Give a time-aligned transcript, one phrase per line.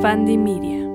[0.00, 0.88] Fandy Media.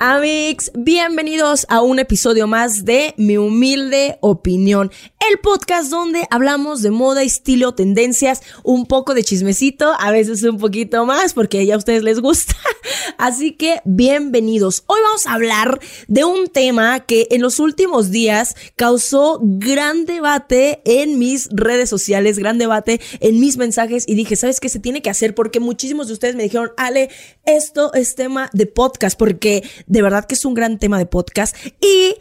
[0.00, 4.90] Amigos, bienvenidos a un episodio más de Mi Humilde Opinión,
[5.30, 10.58] el podcast donde hablamos de moda, estilo, tendencias, un poco de chismecito, a veces un
[10.58, 12.54] poquito más porque ya a ustedes les gusta.
[13.18, 14.82] Así que bienvenidos.
[14.86, 20.82] Hoy vamos a hablar de un tema que en los últimos días causó gran debate
[20.84, 25.00] en mis redes sociales, gran debate en mis mensajes y dije, ¿sabes qué se tiene
[25.00, 25.34] que hacer?
[25.34, 27.08] Porque muchísimos de ustedes me dijeron, Ale,
[27.46, 31.56] esto es tema de podcast porque de verdad que es un gran tema de podcast.
[31.80, 32.16] Y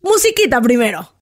[0.00, 1.14] musiquita primero.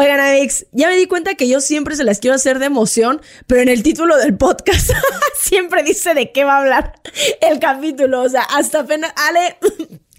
[0.00, 3.20] Oigan, Amix, ya me di cuenta que yo siempre se las quiero hacer de emoción,
[3.46, 4.92] pero en el título del podcast
[5.38, 6.94] siempre dice de qué va a hablar
[7.42, 8.22] el capítulo.
[8.22, 9.12] O sea, hasta apenas.
[9.14, 9.58] Ale.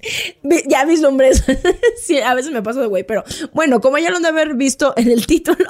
[0.67, 1.43] Ya mis nombres,
[2.25, 4.93] a veces me paso de güey, pero bueno, como ya lo han de haber visto
[4.97, 5.67] en el título,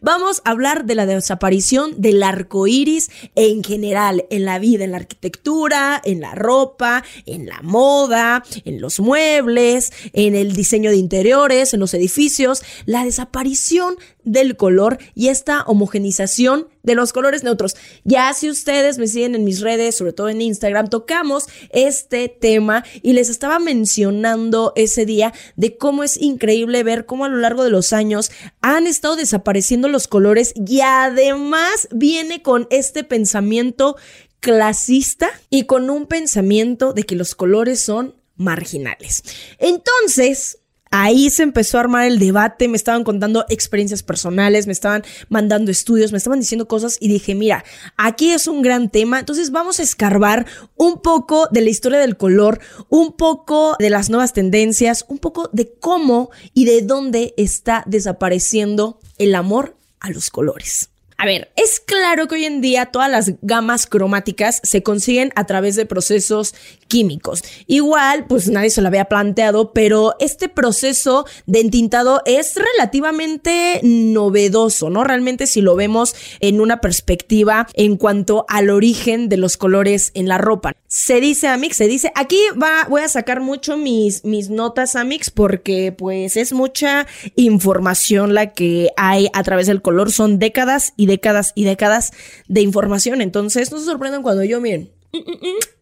[0.00, 4.92] vamos a hablar de la desaparición del arco iris en general, en la vida, en
[4.92, 10.96] la arquitectura, en la ropa, en la moda, en los muebles, en el diseño de
[10.96, 13.96] interiores, en los edificios, la desaparición
[14.30, 17.76] del color y esta homogenización de los colores neutros.
[18.04, 22.84] Ya si ustedes me siguen en mis redes, sobre todo en Instagram, tocamos este tema
[23.02, 27.64] y les estaba mencionando ese día de cómo es increíble ver cómo a lo largo
[27.64, 33.96] de los años han estado desapareciendo los colores y además viene con este pensamiento
[34.38, 39.22] clasista y con un pensamiento de que los colores son marginales.
[39.58, 40.60] Entonces,
[40.92, 45.70] Ahí se empezó a armar el debate, me estaban contando experiencias personales, me estaban mandando
[45.70, 47.64] estudios, me estaban diciendo cosas y dije, mira,
[47.96, 50.46] aquí es un gran tema, entonces vamos a escarbar
[50.76, 55.48] un poco de la historia del color, un poco de las nuevas tendencias, un poco
[55.52, 60.90] de cómo y de dónde está desapareciendo el amor a los colores.
[61.22, 65.44] A ver, es claro que hoy en día todas las gamas cromáticas se consiguen a
[65.44, 66.54] través de procesos
[66.88, 67.44] químicos.
[67.66, 74.88] Igual, pues nadie se lo había planteado, pero este proceso de entintado es relativamente novedoso,
[74.88, 75.04] ¿no?
[75.04, 80.26] Realmente si lo vemos en una perspectiva en cuanto al origen de los colores en
[80.26, 80.72] la ropa.
[80.86, 85.28] Se dice, Amix, se dice, aquí va, voy a sacar mucho mis, mis notas, Amix,
[85.28, 87.06] porque pues es mucha
[87.36, 92.12] información la que hay a través del color, son décadas y décadas y décadas
[92.48, 93.20] de información.
[93.20, 94.90] Entonces, no se sorprendan cuando yo, miren,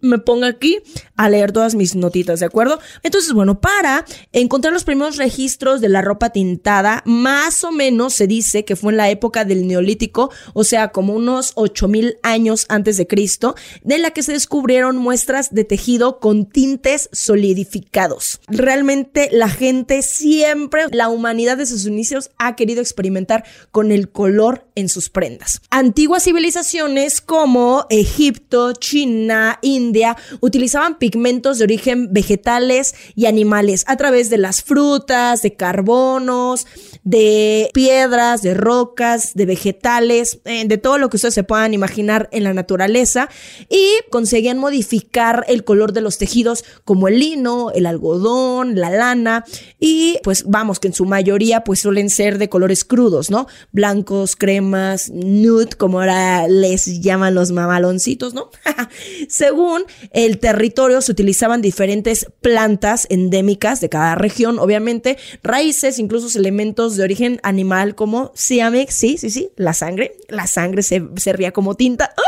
[0.01, 0.79] me pongo aquí
[1.17, 2.79] a leer todas mis notitas, ¿de acuerdo?
[3.03, 8.27] Entonces, bueno, para encontrar los primeros registros de la ropa tintada, más o menos se
[8.27, 12.97] dice que fue en la época del Neolítico, o sea, como unos 8000 años antes
[12.97, 18.41] de Cristo, de la que se descubrieron muestras de tejido con tintes solidificados.
[18.49, 24.67] Realmente la gente siempre, la humanidad desde sus inicios ha querido experimentar con el color
[24.75, 25.61] en sus prendas.
[25.71, 29.18] Antiguas civilizaciones como Egipto, China,
[29.63, 36.67] India, utilizaban pigmentos de origen vegetales y animales a través de las frutas, de carbonos,
[37.05, 42.29] de piedras, de rocas, de vegetales, eh, de todo lo que ustedes se puedan imaginar
[42.33, 43.29] en la naturaleza
[43.69, 49.45] y conseguían modificar el color de los tejidos como el lino, el algodón, la lana
[49.81, 53.47] y pues vamos que en su mayoría pues suelen ser de colores crudos, ¿no?
[53.73, 58.51] Blancos, cremas, nude, como ahora les llaman los mamaloncitos, ¿no?
[59.29, 66.97] Según el territorio se utilizaban diferentes plantas endémicas de cada región, obviamente, raíces, incluso elementos
[66.97, 71.75] de origen animal como Siamex, sí, sí, sí, la sangre, la sangre se servía como
[71.75, 72.15] tinta.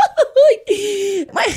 [1.33, 1.53] Bueno,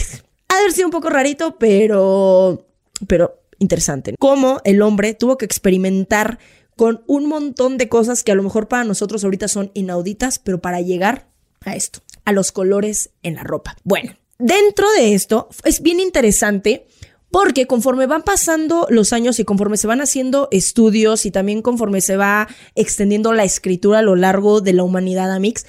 [0.48, 2.66] ha de sido un poco rarito, pero,
[3.08, 4.14] pero interesante.
[4.18, 6.38] Cómo el hombre tuvo que experimentar
[6.76, 10.60] con un montón de cosas que a lo mejor para nosotros ahorita son inauditas, pero
[10.60, 11.28] para llegar
[11.64, 13.76] a esto, a los colores en la ropa.
[13.84, 16.86] Bueno, Dentro de esto es bien interesante
[17.30, 22.00] porque conforme van pasando los años y conforme se van haciendo estudios y también conforme
[22.00, 25.66] se va extendiendo la escritura a lo largo de la humanidad, Amix,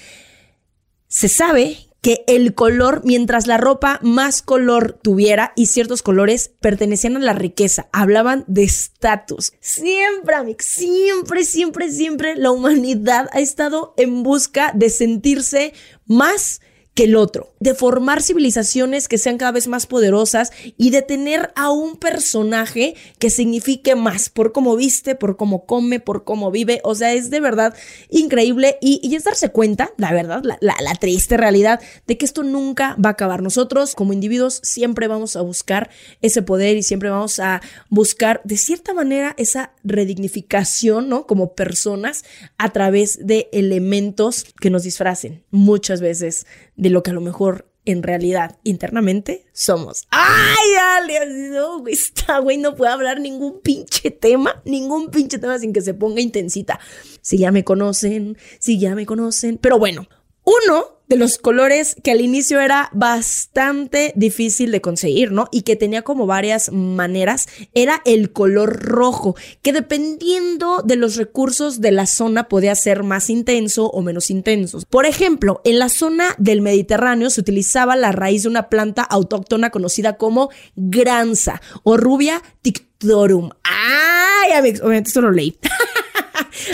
[1.07, 7.18] se sabe que el color, mientras la ropa más color tuviera y ciertos colores pertenecían
[7.18, 9.54] a la riqueza, hablaban de estatus.
[9.60, 15.74] Siempre, Amix, siempre, siempre, siempre la humanidad ha estado en busca de sentirse
[16.06, 16.62] más
[16.95, 21.51] que el otro, de formar civilizaciones que sean cada vez más poderosas y de tener
[21.56, 26.80] a un personaje que signifique más por cómo viste, por cómo come, por cómo vive.
[26.86, 27.75] O sea, es de verdad
[28.09, 32.95] increíble y, es darse cuenta, la verdad, la, la triste realidad de que esto nunca
[33.03, 33.42] va a acabar.
[33.42, 35.89] Nosotros como individuos siempre vamos a buscar
[36.21, 41.27] ese poder y siempre vamos a buscar de cierta manera esa redignificación, ¿no?
[41.27, 42.24] Como personas
[42.57, 46.45] a través de elementos que nos disfracen muchas veces
[46.75, 50.07] de lo que a lo mejor en realidad internamente somos.
[50.10, 51.50] ¡Ay, Ale!
[51.51, 55.81] No, güey, esta güey no puede hablar ningún pinche tema, ningún pinche tema sin que
[55.81, 56.80] se ponga intensita.
[57.22, 59.57] Si ya me conocen, si ya me conocen.
[59.57, 60.07] Pero bueno,
[60.44, 65.48] uno de los colores que al inicio era bastante difícil de conseguir, ¿no?
[65.52, 71.81] Y que tenía como varias maneras, era el color rojo, que dependiendo de los recursos
[71.81, 74.80] de la zona podía ser más intenso o menos intenso.
[74.90, 79.69] Por ejemplo, en la zona del Mediterráneo se utilizaba la raíz de una planta autóctona
[79.69, 83.52] conocida como granza o rubia tictorum.
[83.63, 84.52] ¡Ay!
[84.60, 85.57] Obviamente esto lo leí.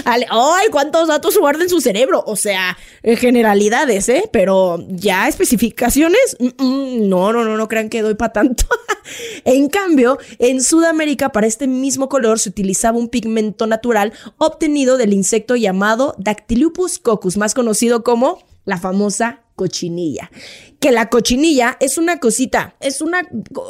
[0.05, 2.23] ¡Ay, cuántos datos guarda en su cerebro!
[2.25, 4.29] O sea, generalidades, ¿eh?
[4.31, 8.65] Pero ya especificaciones, no, no, no, no crean que doy para tanto.
[9.45, 15.13] en cambio, en Sudamérica, para este mismo color se utilizaba un pigmento natural obtenido del
[15.13, 20.31] insecto llamado Dactylopus coccus, más conocido como la famosa cochinilla.
[20.79, 23.21] Que la cochinilla es una cosita, es una,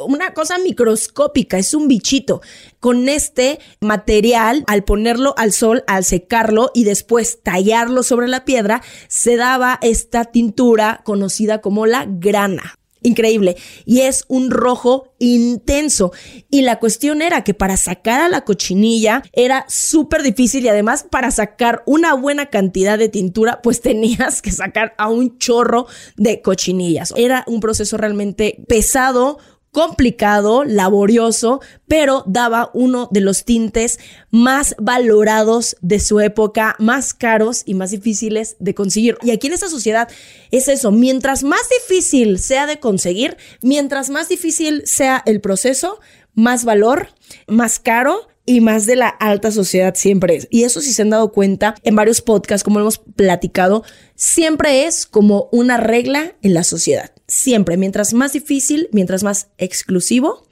[0.06, 2.40] una cosa microscópica, es un bichito.
[2.80, 8.82] Con este material, al ponerlo al sol, al secarlo y después tallarlo sobre la piedra,
[9.08, 16.12] se daba esta tintura conocida como la grana increíble y es un rojo intenso.
[16.50, 21.06] Y la cuestión era que para sacar a la cochinilla era súper difícil y además
[21.08, 26.42] para sacar una buena cantidad de tintura pues tenías que sacar a un chorro de
[26.42, 27.12] cochinillas.
[27.16, 29.38] Era un proceso realmente pesado,
[29.72, 33.98] complicado, laborioso, pero daba uno de los tintes
[34.30, 39.16] más valorados de su época, más caros y más difíciles de conseguir.
[39.22, 40.08] Y aquí en esta sociedad
[40.50, 46.00] es eso, mientras más difícil sea de conseguir, mientras más difícil sea el proceso,
[46.34, 47.08] más valor,
[47.46, 50.48] más caro y más de la alta sociedad siempre es.
[50.50, 53.84] Y eso si se han dado cuenta en varios podcasts, como hemos platicado,
[54.16, 57.10] siempre es como una regla en la sociedad.
[57.34, 60.46] Siempre, mientras más difícil, mientras más exclusivo,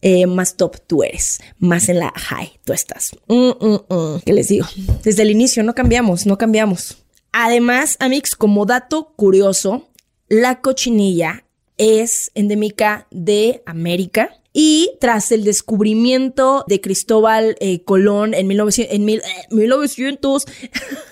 [0.00, 3.10] eh, más top tú eres, más en la high tú estás.
[3.28, 4.20] Mm, mm, mm.
[4.24, 4.66] ¿Qué les digo?
[5.04, 6.96] Desde el inicio no cambiamos, no cambiamos.
[7.32, 9.90] Además, Amix, como dato curioso,
[10.26, 11.44] la cochinilla
[11.76, 19.04] es endémica de América y tras el descubrimiento de Cristóbal eh, Colón en, 1900, en
[19.50, 20.70] 1900 eh,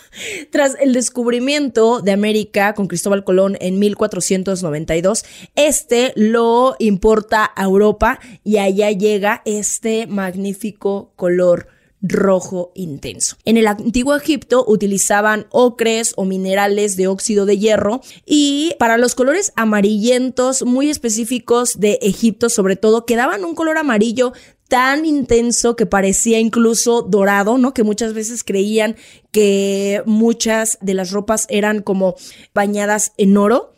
[0.51, 5.25] Tras el descubrimiento de América con Cristóbal Colón en 1492,
[5.55, 11.69] este lo importa a Europa y allá llega este magnífico color
[12.03, 13.37] rojo intenso.
[13.45, 19.15] En el antiguo Egipto utilizaban ocres o minerales de óxido de hierro y para los
[19.15, 24.33] colores amarillentos muy específicos de Egipto sobre todo quedaban un color amarillo
[24.71, 27.75] tan intenso que parecía incluso dorado, ¿no?
[27.75, 28.95] Que muchas veces creían
[29.33, 32.15] que muchas de las ropas eran como
[32.55, 33.75] bañadas en oro.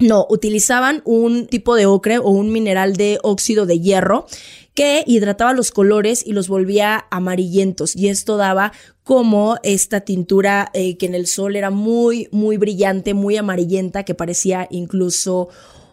[0.00, 4.26] No, utilizaban un tipo de ocre o un mineral de óxido de hierro
[4.74, 8.72] que hidrataba los colores y los volvía amarillentos y esto daba
[9.04, 14.16] como esta tintura eh, que en el sol era muy, muy brillante, muy amarillenta, que
[14.16, 15.48] parecía incluso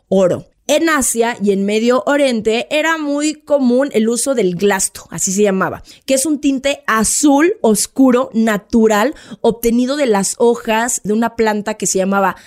[0.09, 0.47] oro.
[0.65, 5.43] En Asia y en Medio Oriente era muy común el uso del glasto, así se
[5.43, 11.73] llamaba, que es un tinte azul oscuro natural obtenido de las hojas de una planta
[11.73, 12.37] que se llamaba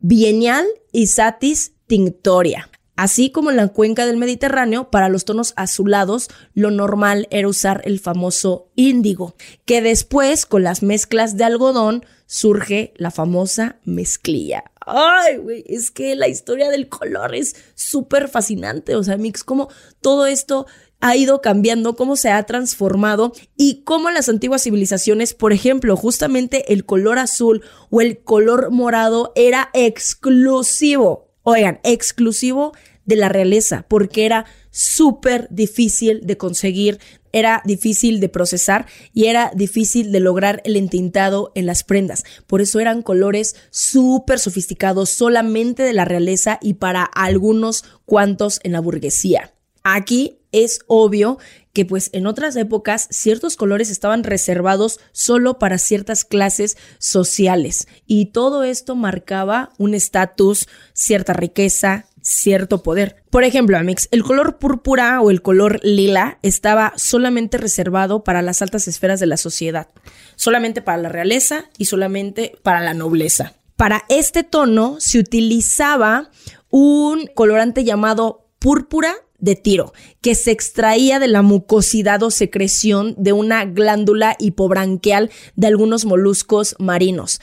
[0.00, 2.68] Biennial Isatis tinctoria.
[2.94, 7.80] Así como en la cuenca del Mediterráneo, para los tonos azulados, lo normal era usar
[7.86, 14.64] el famoso índigo, que después, con las mezclas de algodón, surge la famosa mezclilla.
[14.86, 18.96] Ay, güey, es que la historia del color es súper fascinante.
[18.96, 19.68] O sea, Mix, cómo
[20.00, 20.66] todo esto
[21.00, 26.72] ha ido cambiando, cómo se ha transformado y cómo las antiguas civilizaciones, por ejemplo, justamente
[26.72, 32.72] el color azul o el color morado era exclusivo Oigan, exclusivo
[33.04, 36.98] de la realeza, porque era súper difícil de conseguir,
[37.32, 42.24] era difícil de procesar y era difícil de lograr el entintado en las prendas.
[42.46, 48.72] Por eso eran colores súper sofisticados solamente de la realeza y para algunos cuantos en
[48.72, 49.52] la burguesía.
[49.82, 51.38] Aquí es obvio
[51.72, 58.26] que pues en otras épocas ciertos colores estaban reservados solo para ciertas clases sociales y
[58.26, 63.16] todo esto marcaba un estatus, cierta riqueza, cierto poder.
[63.30, 68.62] Por ejemplo, Amix, el color púrpura o el color lila estaba solamente reservado para las
[68.62, 69.88] altas esferas de la sociedad,
[70.36, 73.54] solamente para la realeza y solamente para la nobleza.
[73.76, 76.30] Para este tono se utilizaba
[76.70, 83.32] un colorante llamado púrpura de tiro, que se extraía de la mucosidad o secreción de
[83.32, 87.40] una glándula hipobranquial de algunos moluscos marinos.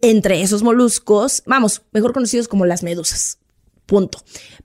[0.00, 3.38] Entre esos moluscos, vamos, mejor conocidos como las medusas.
[3.92, 4.20] Punto.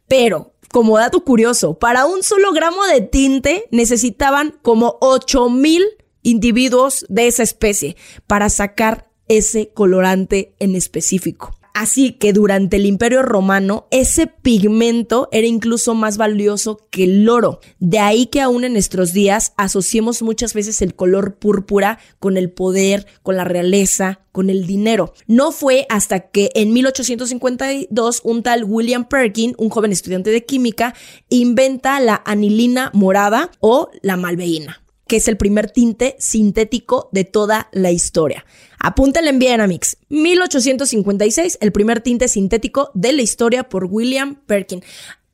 [0.08, 5.84] Pero, como dato curioso, para un solo gramo de tinte necesitaban como 8000
[6.22, 11.57] individuos de esa especie para sacar ese colorante en específico.
[11.78, 17.60] Así que durante el Imperio Romano ese pigmento era incluso más valioso que el oro.
[17.78, 22.50] De ahí que aún en nuestros días asociemos muchas veces el color púrpura con el
[22.50, 25.14] poder, con la realeza, con el dinero.
[25.28, 30.96] No fue hasta que en 1852 un tal William Perkin, un joven estudiante de química,
[31.30, 37.70] inventa la anilina morada o la malveína que es el primer tinte sintético de toda
[37.72, 38.46] la historia.
[38.80, 39.98] Apúntenle bien, Amix.
[40.10, 44.84] 1856, el primer tinte sintético de la historia por William Perkin.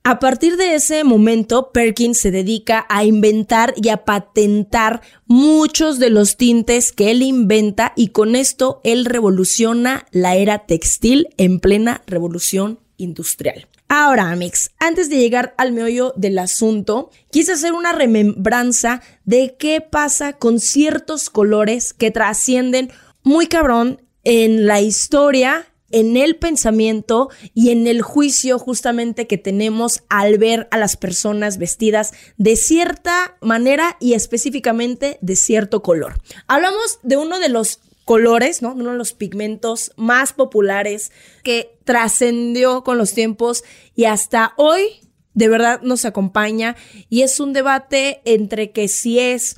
[0.06, 6.10] A partir de ese momento, Perkin se dedica a inventar y a patentar muchos de
[6.10, 12.02] los tintes que él inventa y con esto él revoluciona la era textil en plena
[12.06, 13.68] revolución industrial.
[13.88, 19.80] Ahora, Amix, antes de llegar al meollo del asunto, quise hacer una remembranza de qué
[19.82, 22.92] pasa con ciertos colores que trascienden
[23.24, 30.04] muy cabrón en la historia, en el pensamiento y en el juicio justamente que tenemos
[30.10, 36.20] al ver a las personas vestidas de cierta manera y específicamente de cierto color.
[36.48, 38.74] Hablamos de uno de los colores, ¿no?
[38.74, 41.12] Uno de los pigmentos más populares
[41.44, 43.64] que trascendió con los tiempos
[43.96, 44.88] y hasta hoy
[45.34, 46.76] de verdad nos acompaña
[47.10, 49.58] y es un debate entre que si es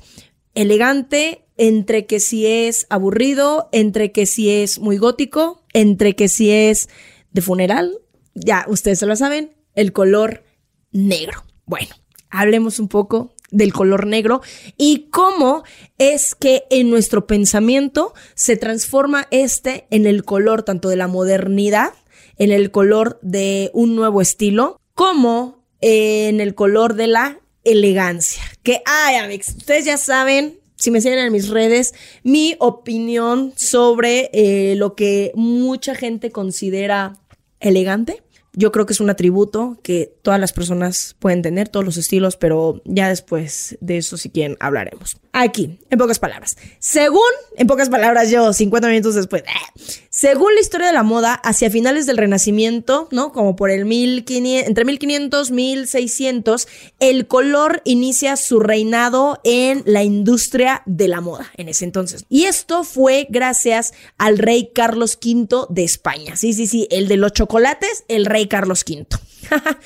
[0.54, 6.50] elegante entre que si es aburrido, entre que si es muy gótico, entre que si
[6.50, 6.88] es
[7.32, 7.98] de funeral,
[8.34, 10.44] ya ustedes se lo saben, el color
[10.92, 11.44] negro.
[11.64, 11.94] Bueno,
[12.30, 14.40] hablemos un poco del color negro
[14.76, 15.64] y cómo
[15.98, 21.92] es que en nuestro pensamiento se transforma este en el color tanto de la modernidad,
[22.38, 28.42] en el color de un nuevo estilo, como en el color de la elegancia.
[28.62, 34.30] Que, ay, amigos, ustedes ya saben si me siguen en mis redes, mi opinión sobre
[34.32, 37.14] eh, lo que mucha gente considera
[37.58, 38.22] elegante.
[38.58, 42.36] Yo creo que es un atributo que todas las personas pueden tener, todos los estilos,
[42.36, 45.18] pero ya después de eso, si quieren, hablaremos.
[45.32, 46.56] Aquí, en pocas palabras.
[46.78, 47.20] Según,
[47.58, 51.68] en pocas palabras, yo, 50 minutos después, eh, según la historia de la moda, hacia
[51.70, 53.32] finales del Renacimiento, ¿no?
[53.32, 56.68] Como por el 1500, entre 1500, 1600,
[57.00, 62.24] el color inicia su reinado en la industria de la moda en ese entonces.
[62.30, 66.34] Y esto fue gracias al rey Carlos V de España.
[66.36, 69.06] Sí, sí, sí, el de los chocolates, el rey Carlos V.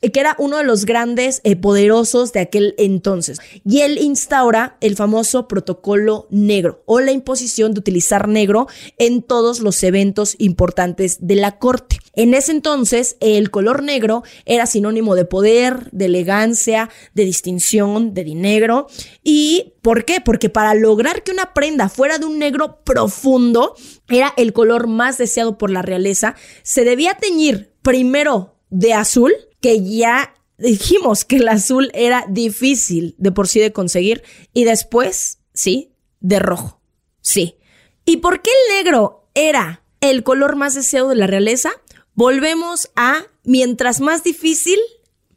[0.00, 3.38] que era uno de los grandes eh, poderosos de aquel entonces.
[3.64, 8.66] Y él instaura el famoso protocolo negro o la imposición de utilizar negro
[8.98, 11.98] en todos los eventos importantes de la corte.
[12.14, 18.24] En ese entonces, el color negro era sinónimo de poder, de elegancia, de distinción, de
[18.24, 18.86] dinero.
[19.22, 20.20] ¿Y por qué?
[20.20, 23.74] Porque para lograr que una prenda fuera de un negro profundo,
[24.08, 29.80] era el color más deseado por la realeza, se debía teñir primero de azul, que
[29.80, 35.92] ya dijimos que el azul era difícil de por sí de conseguir, y después, sí,
[36.18, 36.80] de rojo.
[37.20, 37.58] Sí.
[38.04, 41.70] ¿Y por qué el negro era el color más deseado de la realeza?
[42.14, 44.80] Volvemos a mientras más difícil,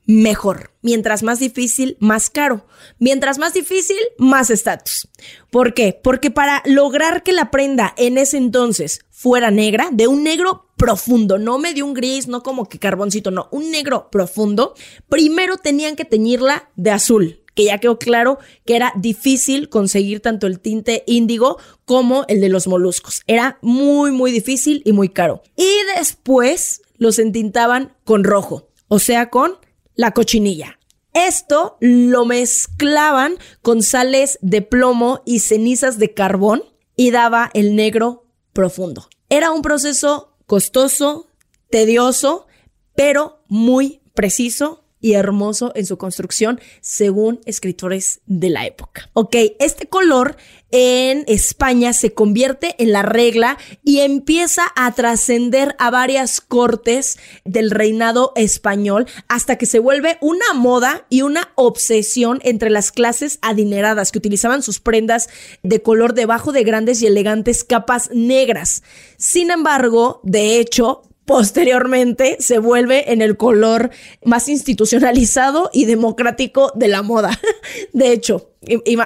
[0.08, 0.72] mejor.
[0.82, 2.66] Mientras más difícil, más caro.
[2.98, 5.08] Mientras más difícil, más estatus.
[5.52, 6.00] ¿Por qué?
[6.04, 11.38] Porque para lograr que la prenda en ese entonces fuera negra, de un negro profundo,
[11.38, 14.74] no medio un gris, no como que carboncito, no, un negro profundo,
[15.10, 20.48] primero tenían que teñirla de azul, que ya quedó claro que era difícil conseguir tanto
[20.48, 23.24] el tinte índigo como el de los moluscos.
[23.28, 25.44] Era muy, muy difícil y muy caro.
[25.58, 29.58] Y después los entintaban con rojo, o sea, con
[29.96, 30.80] la cochinilla.
[31.14, 36.64] Esto lo mezclaban con sales de plomo y cenizas de carbón
[36.96, 39.10] y daba el negro profundo.
[39.28, 41.28] Era un proceso costoso,
[41.70, 42.48] tedioso,
[42.96, 49.10] pero muy preciso y hermoso en su construcción, según escritores de la época.
[49.14, 50.38] Ok, este color
[50.72, 57.72] en España se convierte en la regla y empieza a trascender a varias cortes del
[57.72, 64.12] reinado español hasta que se vuelve una moda y una obsesión entre las clases adineradas
[64.12, 65.30] que utilizaban sus prendas
[65.64, 68.84] de color debajo de grandes y elegantes capas negras.
[69.18, 73.92] Sin embargo, de hecho, posteriormente se vuelve en el color
[74.26, 77.40] más institucionalizado y democrático de la moda.
[77.94, 78.50] De hecho,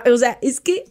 [0.10, 0.86] o sea, es que,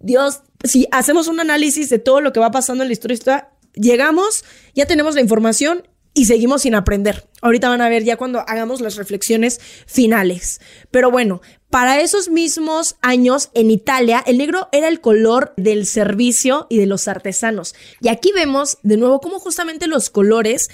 [0.00, 4.46] Dios, si hacemos un análisis de todo lo que va pasando en la historia, llegamos,
[4.74, 7.28] ya tenemos la información y seguimos sin aprender.
[7.40, 10.60] Ahorita van a ver ya cuando hagamos las reflexiones finales.
[10.90, 11.40] Pero bueno,
[11.70, 16.86] para esos mismos años en Italia, el negro era el color del servicio y de
[16.86, 17.74] los artesanos.
[18.00, 20.68] Y aquí vemos de nuevo cómo justamente los colores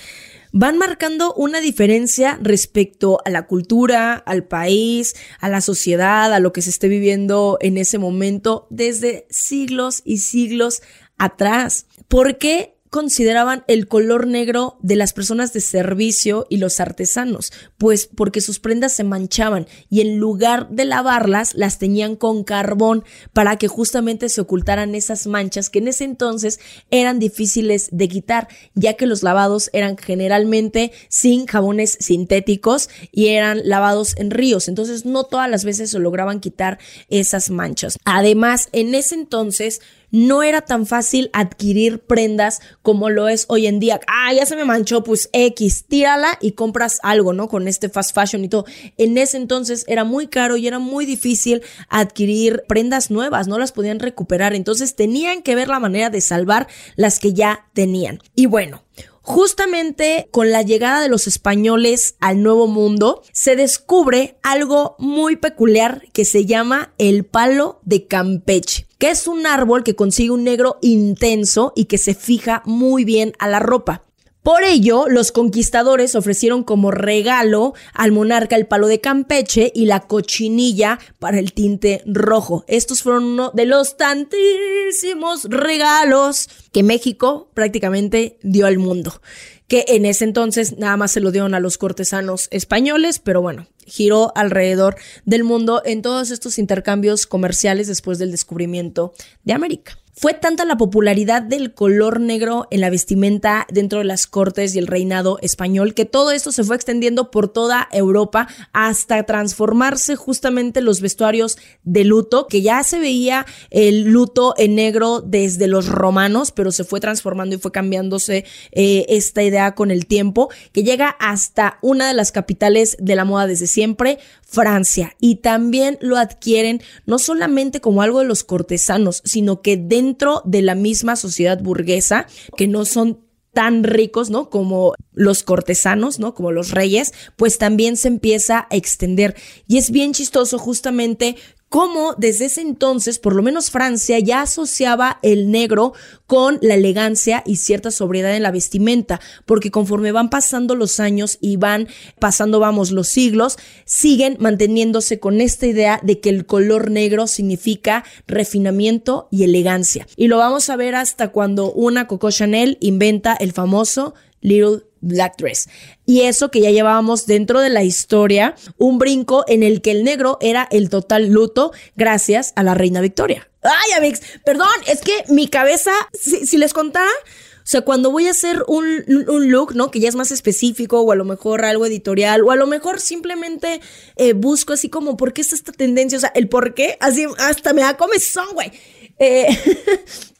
[0.52, 6.52] van marcando una diferencia respecto a la cultura, al país, a la sociedad, a lo
[6.52, 10.82] que se esté viviendo en ese momento desde siglos y siglos
[11.18, 11.86] atrás.
[12.08, 18.06] ¿Por qué consideraban el color negro de las personas de servicio y los artesanos, pues
[18.06, 23.56] porque sus prendas se manchaban y en lugar de lavarlas las tenían con carbón para
[23.56, 28.94] que justamente se ocultaran esas manchas que en ese entonces eran difíciles de quitar, ya
[28.94, 35.24] que los lavados eran generalmente sin jabones sintéticos y eran lavados en ríos, entonces no
[35.24, 36.78] todas las veces se lograban quitar
[37.08, 37.98] esas manchas.
[38.04, 43.80] Además, en ese entonces no era tan fácil adquirir prendas como lo es hoy en
[43.80, 44.00] día.
[44.06, 47.48] Ah, ya se me manchó, pues X, tírala y compras algo, ¿no?
[47.48, 48.64] Con este fast fashion y todo.
[48.96, 53.72] En ese entonces era muy caro y era muy difícil adquirir prendas nuevas, no las
[53.72, 54.54] podían recuperar.
[54.54, 58.20] Entonces tenían que ver la manera de salvar las que ya tenían.
[58.34, 58.82] Y bueno,
[59.28, 66.06] Justamente con la llegada de los españoles al Nuevo Mundo, se descubre algo muy peculiar
[66.14, 70.78] que se llama el palo de Campeche que es un árbol que consigue un negro
[70.82, 74.02] intenso y que se fija muy bien a la ropa.
[74.42, 80.00] Por ello, los conquistadores ofrecieron como regalo al monarca el palo de Campeche y la
[80.00, 82.64] cochinilla para el tinte rojo.
[82.66, 89.20] Estos fueron uno de los tantísimos regalos que México prácticamente dio al mundo
[89.68, 93.68] que en ese entonces nada más se lo dieron a los cortesanos españoles, pero bueno,
[93.86, 99.12] giró alrededor del mundo en todos estos intercambios comerciales después del descubrimiento
[99.44, 99.98] de América.
[100.20, 104.80] Fue tanta la popularidad del color negro en la vestimenta dentro de las cortes y
[104.80, 110.80] el reinado español que todo esto se fue extendiendo por toda Europa hasta transformarse justamente
[110.80, 116.50] los vestuarios de luto, que ya se veía el luto en negro desde los romanos,
[116.50, 121.10] pero se fue transformando y fue cambiándose eh, esta idea con el tiempo, que llega
[121.20, 125.14] hasta una de las capitales de la moda desde siempre, Francia.
[125.20, 130.40] Y también lo adquieren no solamente como algo de los cortesanos, sino que dentro dentro
[130.44, 133.20] de la misma sociedad burguesa, que no son
[133.52, 134.50] tan ricos, ¿no?
[134.50, 136.34] Como los cortesanos, ¿no?
[136.34, 139.36] Como los reyes, pues también se empieza a extender.
[139.66, 141.36] Y es bien chistoso justamente
[141.68, 145.92] cómo desde ese entonces, por lo menos Francia, ya asociaba el negro
[146.26, 151.38] con la elegancia y cierta sobriedad en la vestimenta, porque conforme van pasando los años
[151.40, 156.90] y van pasando, vamos, los siglos, siguen manteniéndose con esta idea de que el color
[156.90, 160.06] negro significa refinamiento y elegancia.
[160.16, 165.36] Y lo vamos a ver hasta cuando una Coco Chanel inventa el famoso Little Black
[165.38, 165.68] Dress.
[166.06, 170.04] Y eso que ya llevábamos dentro de la historia, un brinco en el que el
[170.04, 173.48] negro era el total luto gracias a la reina Victoria.
[173.62, 178.30] Ay, Amix, perdón, es que mi cabeza, si, les contara, o sea, cuando voy a
[178.30, 179.04] hacer un,
[179.50, 179.90] look, ¿no?
[179.90, 183.00] Que ya es más específico, o a lo mejor algo editorial, o a lo mejor
[183.00, 183.80] simplemente
[184.16, 186.18] eh, busco así como, ¿por qué es esta tendencia?
[186.18, 188.72] O sea, el por qué, así hasta me da comezón, güey.
[189.18, 189.48] Eh,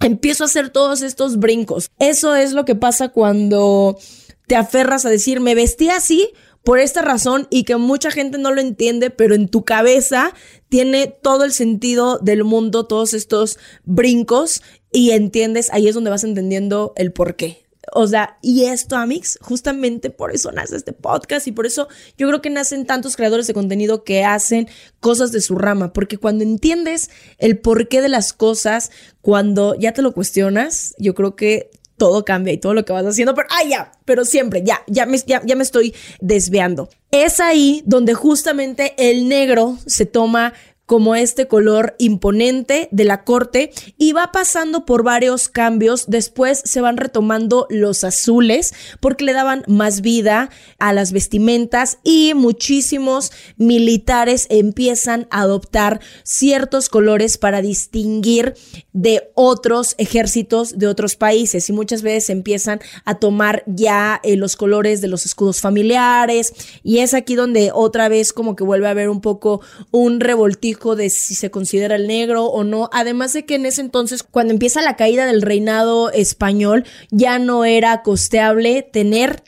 [0.00, 1.90] empiezo a hacer todos estos brincos.
[1.98, 3.98] Eso es lo que pasa cuando
[4.46, 6.30] te aferras a decir, me vestí así
[6.62, 10.32] por esta razón y que mucha gente no lo entiende, pero en tu cabeza
[10.68, 16.24] tiene todo el sentido del mundo, todos estos brincos y entiendes, ahí es donde vas
[16.24, 17.63] entendiendo el por qué.
[17.96, 21.86] O sea, y esto, Amix, justamente por eso nace este podcast y por eso
[22.18, 26.18] yo creo que nacen tantos creadores de contenido que hacen cosas de su rama, porque
[26.18, 31.70] cuando entiendes el porqué de las cosas, cuando ya te lo cuestionas, yo creo que
[31.96, 35.06] todo cambia y todo lo que vas haciendo, pero, ay, ya, pero siempre, ya, ya
[35.06, 36.88] me, ya, ya me estoy desviando.
[37.12, 40.52] Es ahí donde justamente el negro se toma
[40.86, 46.04] como este color imponente de la corte y va pasando por varios cambios.
[46.08, 52.34] Después se van retomando los azules porque le daban más vida a las vestimentas y
[52.34, 58.54] muchísimos militares empiezan a adoptar ciertos colores para distinguir
[58.92, 64.56] de otros ejércitos de otros países y muchas veces empiezan a tomar ya eh, los
[64.56, 68.90] colores de los escudos familiares y es aquí donde otra vez como que vuelve a
[68.90, 72.90] haber un poco un revoltijo de si se considera el negro o no.
[72.92, 77.64] Además de que en ese entonces, cuando empieza la caída del reinado español, ya no
[77.64, 79.42] era costeable tener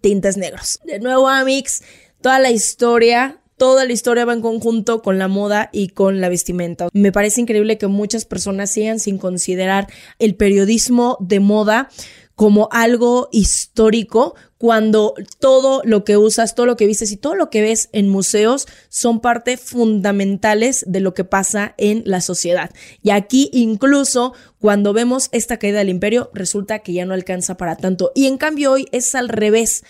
[0.00, 0.80] tintes negros.
[0.84, 1.82] De nuevo, Amix,
[2.20, 6.28] toda la historia Toda la historia va en conjunto con la moda y con la
[6.28, 6.88] vestimenta.
[6.92, 9.86] Me parece increíble que muchas personas sigan sin considerar
[10.18, 11.88] el periodismo de moda
[12.36, 17.50] como algo histórico cuando todo lo que usas, todo lo que vistes y todo lo
[17.50, 22.70] que ves en museos son parte fundamentales de lo que pasa en la sociedad.
[23.02, 27.76] Y aquí incluso cuando vemos esta caída del imperio resulta que ya no alcanza para
[27.76, 28.12] tanto.
[28.14, 29.82] Y en cambio hoy es al revés.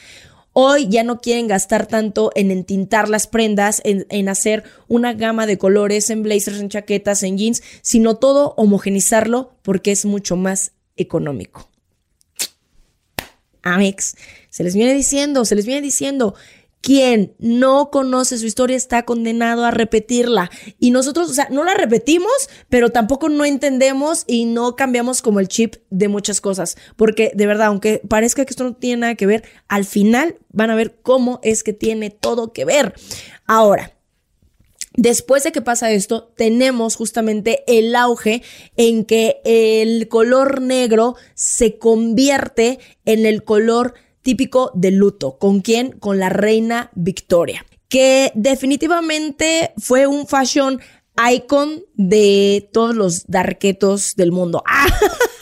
[0.52, 5.46] Hoy ya no quieren gastar tanto en entintar las prendas, en, en, hacer una gama
[5.46, 10.72] de colores, en blazers, en chaquetas, en jeans, sino todo homogenizarlo porque es mucho más
[10.96, 11.68] económico.
[13.74, 14.16] Amex.
[14.50, 16.34] Se les viene diciendo, se les viene diciendo,
[16.86, 20.52] quien no conoce su historia está condenado a repetirla.
[20.78, 22.30] Y nosotros, o sea, no la repetimos,
[22.68, 26.76] pero tampoco no entendemos y no cambiamos como el chip de muchas cosas.
[26.94, 30.70] Porque de verdad, aunque parezca que esto no tiene nada que ver, al final van
[30.70, 32.94] a ver cómo es que tiene todo que ver.
[33.46, 33.95] Ahora,
[34.96, 38.42] Después de que pasa esto, tenemos justamente el auge
[38.76, 45.38] en que el color negro se convierte en el color típico de luto.
[45.38, 45.92] ¿Con quién?
[45.92, 50.80] Con la reina Victoria, que definitivamente fue un fashion
[51.32, 54.64] icon de todos los darquetos del mundo.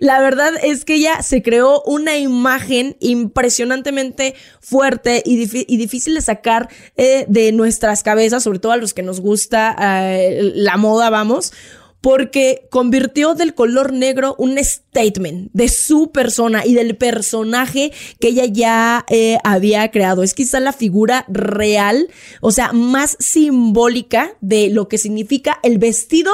[0.00, 6.70] La verdad es que ella se creó una imagen impresionantemente fuerte y, difícil de sacar
[6.96, 11.52] eh, de nuestras cabezas, sobre todo a los que nos gusta eh, la moda, vamos
[12.00, 18.46] porque convirtió del color negro un statement de su persona y del personaje que ella
[18.46, 20.22] ya eh, había creado.
[20.22, 22.08] Es quizá la figura real,
[22.40, 26.32] o sea, más simbólica de lo que significa el vestido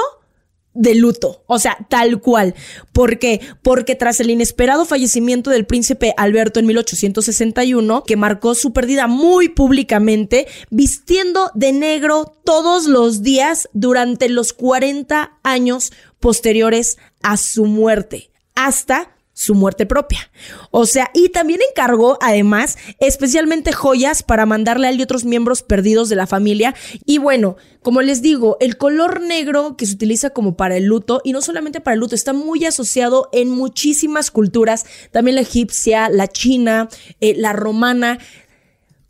[0.77, 2.53] de luto, o sea, tal cual.
[2.93, 3.41] ¿Por qué?
[3.63, 9.49] Porque tras el inesperado fallecimiento del príncipe Alberto en 1861, que marcó su pérdida muy
[9.49, 18.31] públicamente, vistiendo de negro todos los días durante los 40 años posteriores a su muerte,
[18.55, 20.31] hasta su muerte propia.
[20.71, 25.61] O sea, y también encargó además especialmente joyas para mandarle a él y otros miembros
[25.61, 26.73] perdidos de la familia.
[27.05, 31.21] Y bueno, como les digo, el color negro que se utiliza como para el luto,
[31.23, 36.09] y no solamente para el luto, está muy asociado en muchísimas culturas, también la egipcia,
[36.09, 36.89] la china,
[37.21, 38.17] eh, la romana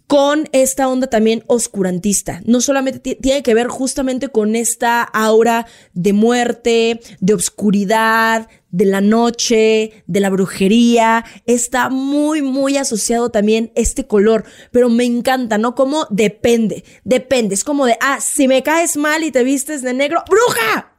[0.08, 2.42] con esta onda también oscurantista.
[2.46, 9.02] No solamente tiene que ver justamente con esta aura de muerte, de obscuridad, de la
[9.02, 11.26] noche, de la brujería.
[11.46, 15.76] Está muy, muy asociado también este color, pero me encanta, ¿no?
[15.76, 17.56] Como depende, depende.
[17.56, 20.96] Es como de, ah, si me caes mal y te vistes de negro, bruja,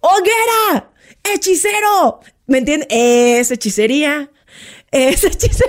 [0.00, 0.90] hoguera,
[1.32, 2.20] hechicero.
[2.48, 2.88] ¿Me entiendes?
[2.90, 4.32] Es hechicería,
[4.90, 5.68] es hechicería.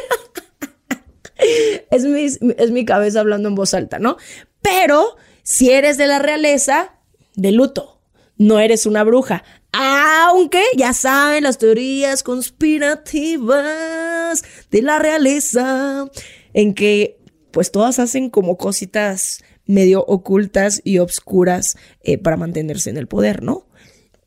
[1.91, 2.25] es, mi,
[2.57, 4.17] es mi cabeza hablando en voz alta, ¿no?
[4.61, 6.93] Pero si eres de la realeza,
[7.35, 7.99] de luto,
[8.37, 9.43] no eres una bruja.
[9.71, 16.09] Aunque ya saben las teorías conspirativas de la realeza,
[16.53, 17.19] en que
[17.51, 23.43] pues todas hacen como cositas medio ocultas y obscuras eh, para mantenerse en el poder,
[23.43, 23.67] ¿no?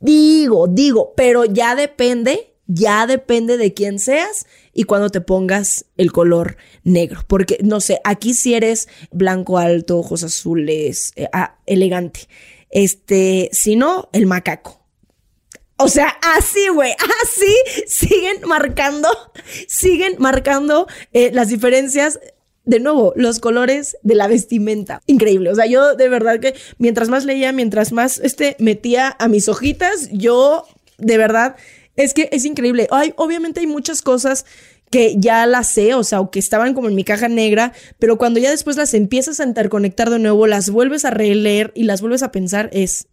[0.01, 6.13] Digo, digo, pero ya depende ya depende de quién seas y cuando te pongas el
[6.13, 7.21] color negro.
[7.27, 12.29] Porque, no sé, aquí si eres blanco alto, ojos azules, eh, ah, elegante.
[12.71, 14.81] Este, si no, el macaco.
[15.77, 17.55] O sea, así, güey, así
[17.87, 19.09] siguen marcando,
[19.69, 22.21] siguen marcando eh, las diferencias
[22.65, 25.03] de nuevo, los colores de la vestimenta.
[25.07, 25.51] Increíble.
[25.51, 29.49] O sea, yo de verdad que mientras más leía, mientras más este, metía a mis
[29.49, 30.65] hojitas, yo
[30.99, 31.57] de verdad
[31.97, 32.89] es que es increíble.
[32.91, 34.45] Hay, obviamente hay muchas cosas
[34.91, 38.19] que ya las sé, o sea, o que estaban como en mi caja negra, pero
[38.19, 42.03] cuando ya después las empiezas a interconectar de nuevo, las vuelves a releer y las
[42.03, 43.09] vuelves a pensar, es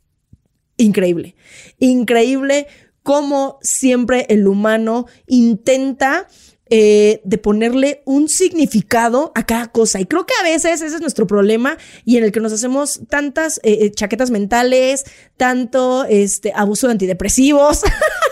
[0.76, 1.36] increíble.
[1.80, 2.68] Increíble
[3.04, 6.28] cómo siempre el humano intenta
[6.72, 10.00] eh, de ponerle un significado a cada cosa.
[10.00, 13.02] Y creo que a veces ese es nuestro problema y en el que nos hacemos
[13.10, 17.82] tantas eh, eh, chaquetas mentales, tanto este, abuso de antidepresivos.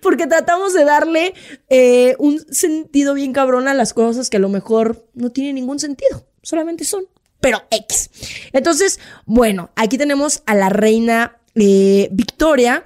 [0.00, 1.34] porque tratamos de darle
[2.18, 6.26] un sentido bien cabrón a las cosas que a lo mejor no tienen ningún sentido,
[6.42, 7.04] solamente son,
[7.40, 8.10] pero X.
[8.52, 12.84] Entonces, bueno, aquí tenemos a la reina Victoria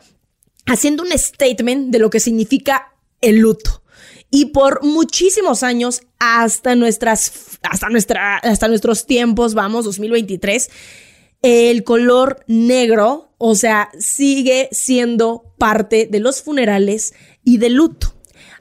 [0.67, 3.83] haciendo un statement de lo que significa el luto.
[4.31, 10.69] Y por muchísimos años, hasta nuestras, hasta nuestra, hasta nuestros tiempos, vamos, 2023,
[11.41, 18.15] el color negro, o sea, sigue siendo parte de los funerales y del luto.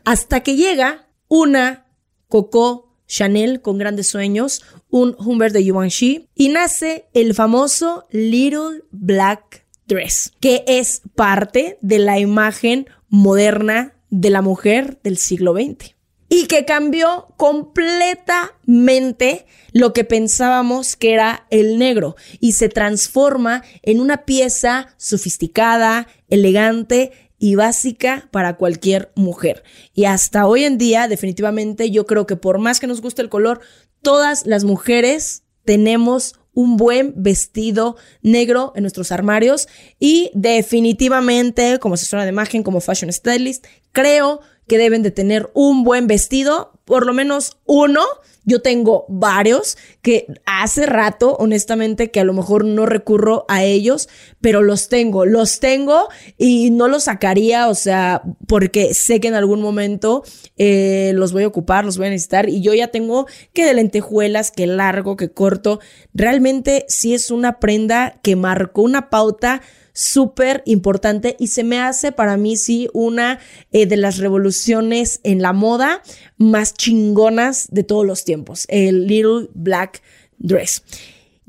[0.06, 1.88] Hasta que llega una
[2.30, 9.66] Coco Chanel con grandes sueños, un Humbert de Givenchy, y nace el famoso Little Black
[9.88, 15.97] Dress, que es parte de la imagen moderna de la mujer del siglo XX
[16.30, 24.02] y que cambió completamente lo que pensábamos que era el negro y se transforma en
[24.02, 29.64] una pieza sofisticada, elegante y básica para cualquier mujer.
[29.94, 33.30] Y hasta hoy en día, definitivamente, yo creo que por más que nos guste el
[33.30, 33.62] color,
[34.02, 39.68] todas las mujeres tenemos un buen vestido negro en nuestros armarios
[40.00, 45.84] y definitivamente como asesora de imagen, como fashion stylist, creo que deben de tener un
[45.84, 48.02] buen vestido, por lo menos uno.
[48.46, 54.08] Yo tengo varios que hace rato, honestamente, que a lo mejor no recurro a ellos,
[54.40, 59.34] pero los tengo, los tengo y no los sacaría, o sea, porque sé que en
[59.34, 60.24] algún momento
[60.56, 63.74] eh, los voy a ocupar, los voy a necesitar y yo ya tengo que de
[63.74, 65.82] lentejuelas, que largo, que corto.
[66.14, 69.62] Realmente sí es una prenda que marcó una pauta
[69.98, 73.40] súper importante y se me hace para mí sí una
[73.72, 76.04] eh, de las revoluciones en la moda
[76.38, 80.02] más chingonas de todos los tiempos, el Little Black
[80.38, 80.84] Dress.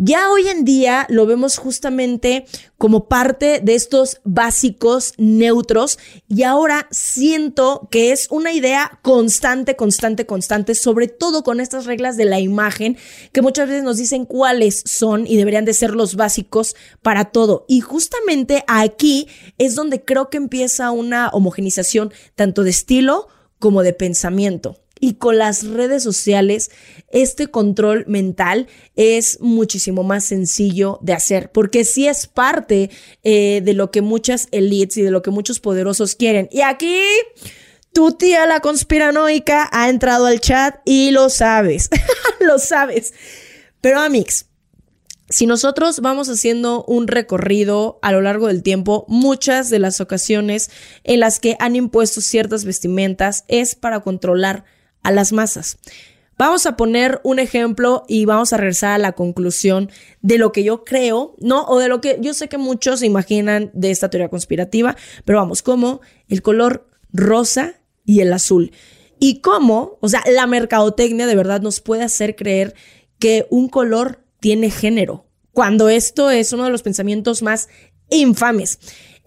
[0.01, 6.87] Ya hoy en día lo vemos justamente como parte de estos básicos neutros y ahora
[6.93, 12.39] siento que es una idea constante, constante, constante, sobre todo con estas reglas de la
[12.39, 12.97] imagen
[13.33, 17.65] que muchas veces nos dicen cuáles son y deberían de ser los básicos para todo.
[17.67, 19.27] Y justamente aquí
[19.59, 23.27] es donde creo que empieza una homogenización tanto de estilo
[23.59, 24.77] como de pensamiento.
[25.01, 26.71] Y con las redes sociales,
[27.11, 32.91] este control mental es muchísimo más sencillo de hacer, porque sí es parte
[33.23, 36.49] eh, de lo que muchas elites y de lo que muchos poderosos quieren.
[36.51, 37.01] Y aquí,
[37.93, 41.89] tu tía la conspiranoica ha entrado al chat y lo sabes,
[42.41, 43.15] lo sabes.
[43.81, 44.47] Pero Amix,
[45.31, 50.71] si nosotros vamos haciendo un recorrido a lo largo del tiempo, muchas de las ocasiones
[51.05, 54.65] en las que han impuesto ciertas vestimentas es para controlar
[55.03, 55.79] a las masas.
[56.39, 59.91] Vamos a poner un ejemplo y vamos a regresar a la conclusión
[60.23, 61.65] de lo que yo creo, ¿no?
[61.65, 65.63] O de lo que yo sé que muchos imaginan de esta teoría conspirativa, pero vamos,
[65.63, 68.71] como el color rosa y el azul.
[69.19, 72.75] Y cómo, o sea, la mercadotecnia de verdad nos puede hacer creer
[73.19, 77.69] que un color tiene género, cuando esto es uno de los pensamientos más
[78.11, 78.79] infames.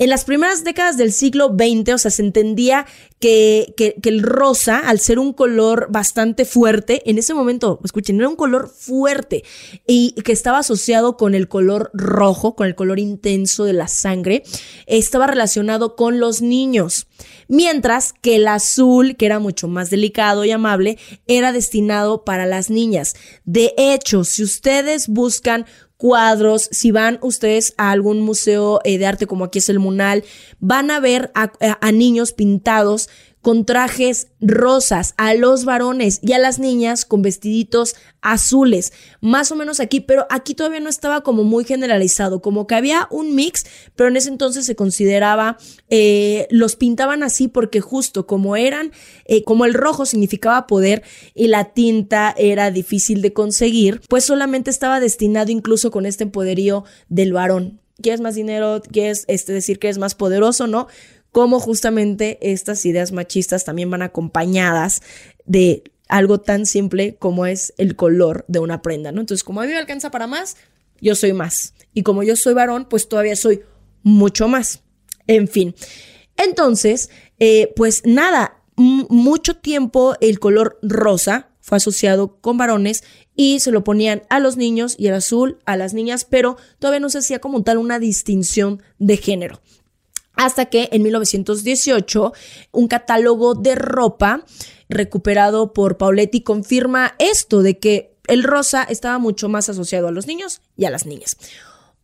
[0.01, 2.87] En las primeras décadas del siglo XX, o sea, se entendía
[3.19, 8.27] que, que, el rosa, al ser un color bastante fuerte, en ese momento, escuchen, era
[8.27, 9.43] un color fuerte
[9.85, 14.41] y que estaba asociado con el color rojo, con el color intenso de la sangre,
[14.87, 17.05] estaba relacionado con los niños.
[17.47, 22.71] Mientras que el azul, que era mucho más delicado y amable, era destinado para las
[22.71, 23.13] niñas.
[23.45, 25.67] De hecho, si ustedes buscan
[26.01, 30.23] cuadros, si van ustedes a algún museo eh, de arte como aquí es el Munal,
[30.59, 33.07] van a ver a niños pintados
[33.41, 39.55] con trajes rosas, a los varones y a las niñas con vestiditos azules, más o
[39.55, 43.65] menos aquí, pero aquí todavía no estaba como muy generalizado, como que había un mix,
[43.95, 45.57] pero en ese entonces se consideraba,
[45.89, 48.91] eh, los pintaban así porque justo como eran,
[49.25, 54.69] eh, como el rojo significaba poder y la tinta era difícil de conseguir, pues solamente
[54.69, 57.79] estaba destinado incluso con este empoderío del varón.
[58.01, 58.81] ¿Quieres más dinero?
[58.91, 60.65] ¿Quieres este, decir que es más poderoso?
[60.65, 60.87] No
[61.31, 65.01] cómo justamente estas ideas machistas también van acompañadas
[65.45, 69.21] de algo tan simple como es el color de una prenda, ¿no?
[69.21, 70.57] Entonces, como a mí me alcanza para más,
[70.99, 71.73] yo soy más.
[71.93, 73.61] Y como yo soy varón, pues todavía soy
[74.03, 74.83] mucho más.
[75.27, 75.73] En fin.
[76.35, 83.03] Entonces, eh, pues nada, mucho tiempo el color rosa fue asociado con varones
[83.35, 86.99] y se lo ponían a los niños y el azul a las niñas, pero todavía
[86.99, 89.61] no se hacía como tal una distinción de género
[90.41, 92.33] hasta que en 1918
[92.71, 94.43] un catálogo de ropa
[94.89, 100.25] recuperado por Pauletti confirma esto de que el rosa estaba mucho más asociado a los
[100.25, 101.37] niños y a las niñas.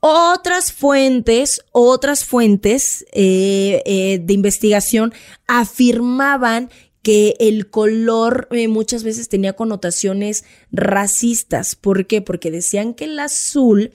[0.01, 5.13] Otras fuentes, otras fuentes eh, eh, de investigación
[5.47, 6.69] afirmaban
[7.07, 10.43] que el color eh, muchas veces tenía connotaciones
[10.73, 11.73] racistas.
[11.73, 12.21] ¿Por qué?
[12.21, 13.91] Porque decían que el azul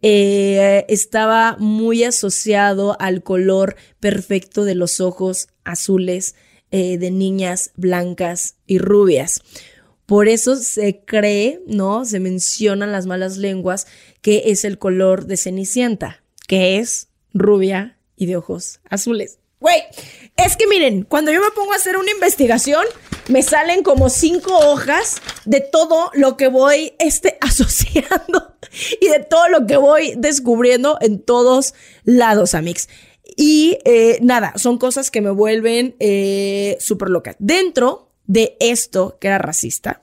[0.00, 6.36] estaba muy asociado al color perfecto de los ojos azules
[6.70, 9.42] de niñas blancas y rubias.
[10.06, 12.04] Por eso se cree, ¿no?
[12.04, 13.88] Se mencionan las malas lenguas
[14.20, 19.41] que es el color de Cenicienta, que es rubia y de ojos azules.
[19.62, 19.82] Güey,
[20.36, 22.84] es que miren, cuando yo me pongo a hacer una investigación,
[23.28, 28.56] me salen como cinco hojas de todo lo que voy este, asociando
[29.00, 32.88] y de todo lo que voy descubriendo en todos lados, Amix.
[33.36, 37.36] Y eh, nada, son cosas que me vuelven eh, súper locas.
[37.38, 40.02] Dentro de esto que era racista.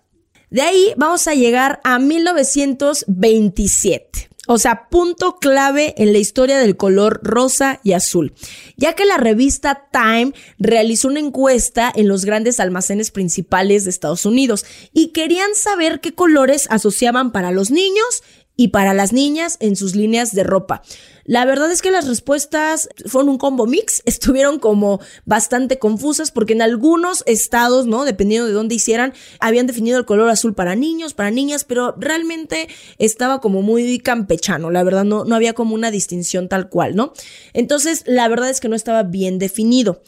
[0.49, 4.28] De ahí vamos a llegar a 1927.
[4.51, 8.33] O sea, punto clave en la historia del color rosa y azul,
[8.77, 14.25] ya que la revista Time realizó una encuesta en los grandes almacenes principales de Estados
[14.25, 18.23] Unidos y querían saber qué colores asociaban para los niños
[18.59, 20.81] y para las niñas en sus líneas de ropa.
[21.23, 26.51] La verdad es que las respuestas fueron un combo mix, estuvieron como bastante confusas porque
[26.51, 28.03] en algunos estados, ¿no?
[28.03, 32.67] Dependiendo de dónde hicieran, habían definido el color azul para niños, para niñas, pero realmente
[32.97, 37.13] estaba como muy campechano, la verdad no, no había como una distinción tal cual, ¿no?
[37.53, 40.01] Entonces, la verdad es que no estaba bien definido.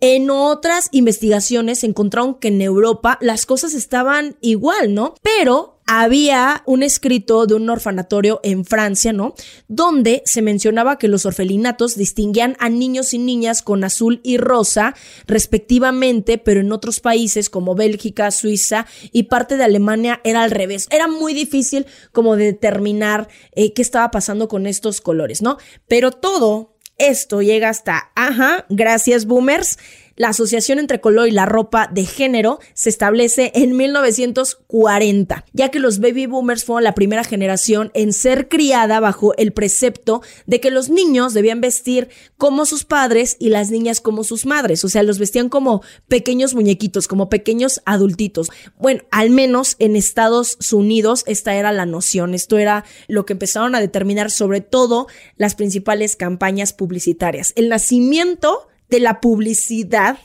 [0.00, 5.14] En otras investigaciones encontraron que en Europa las cosas estaban igual, ¿no?
[5.22, 9.34] Pero había un escrito de un orfanatorio en Francia, ¿no?
[9.68, 14.94] Donde se mencionaba que los orfelinatos distinguían a niños y niñas con azul y rosa,
[15.26, 20.86] respectivamente, pero en otros países como Bélgica, Suiza y parte de Alemania era al revés.
[20.90, 25.58] Era muy difícil como determinar eh, qué estaba pasando con estos colores, ¿no?
[25.88, 29.78] Pero todo esto llega hasta, ajá, gracias boomers,
[30.16, 35.78] la asociación entre color y la ropa de género se establece en 1940, ya que
[35.78, 40.70] los baby boomers fueron la primera generación en ser criada bajo el precepto de que
[40.70, 45.02] los niños debían vestir como sus padres y las niñas como sus madres, o sea,
[45.02, 48.50] los vestían como pequeños muñequitos, como pequeños adultitos.
[48.78, 53.74] Bueno, al menos en Estados Unidos esta era la noción, esto era lo que empezaron
[53.74, 57.52] a determinar sobre todo las principales campañas publicitarias.
[57.56, 60.18] El nacimiento de la publicidad,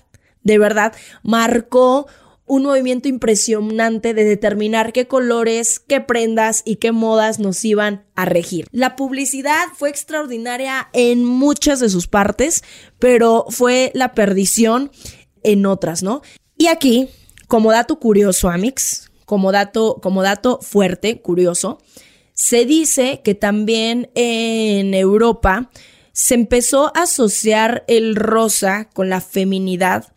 [0.43, 2.05] de verdad, marcó
[2.45, 8.25] un movimiento impresionante de determinar qué colores, qué prendas y qué modas nos iban a
[8.25, 8.67] regir.
[8.71, 12.63] La publicidad fue extraordinaria en muchas de sus partes,
[12.99, 14.91] pero fue la perdición
[15.43, 16.21] en otras, ¿no?
[16.57, 17.07] Y aquí,
[17.47, 21.79] como dato curioso, Amix, como dato, como dato fuerte, curioso,
[22.33, 25.69] se dice que también en Europa
[26.17, 30.11] se empezó a asociar el rosa con la feminidad,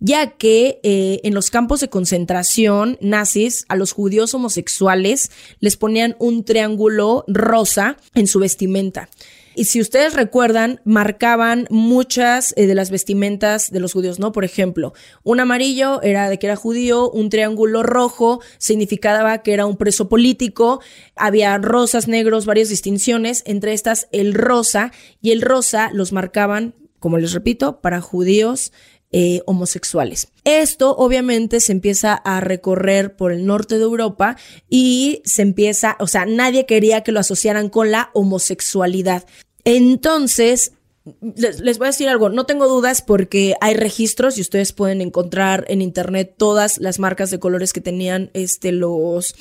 [0.00, 6.16] ya que eh, en los campos de concentración nazis a los judíos homosexuales les ponían
[6.18, 9.10] un triángulo rosa en su vestimenta.
[9.58, 14.30] Y si ustedes recuerdan, marcaban muchas eh, de las vestimentas de los judíos, ¿no?
[14.30, 14.92] Por ejemplo,
[15.24, 20.08] un amarillo era de que era judío, un triángulo rojo significaba que era un preso
[20.08, 20.80] político,
[21.16, 27.18] había rosas, negros, varias distinciones, entre estas el rosa, y el rosa los marcaban, como
[27.18, 28.70] les repito, para judíos,
[29.10, 30.28] eh, homosexuales.
[30.44, 34.36] Esto obviamente se empieza a recorrer por el norte de Europa
[34.68, 39.24] y se empieza, o sea, nadie quería que lo asociaran con la homosexualidad.
[39.64, 40.72] Entonces,
[41.20, 45.64] les, voy a decir algo, no tengo dudas porque hay registros y ustedes pueden encontrar
[45.68, 49.34] en internet todas las marcas de colores que tenían este, los,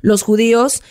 [0.00, 0.82] los judíos.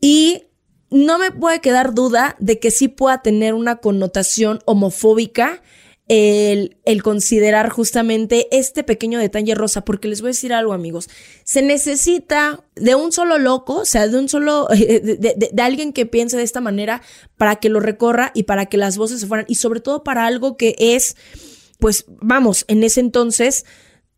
[0.00, 0.44] Y
[0.90, 5.62] no me puede quedar duda de que sí pueda tener una connotación homofóbica
[6.08, 11.08] el, considerar justamente este pequeño detalle rosa, porque les voy a decir algo, amigos.
[11.44, 16.06] Se necesita de un solo loco, o sea, de un solo, de, de, alguien que
[16.06, 17.02] piense de esta manera
[17.36, 20.26] para que lo recorra y para que las voces se fueran, y sobre todo para
[20.26, 21.16] algo que es,
[21.78, 23.64] pues, vamos, en ese entonces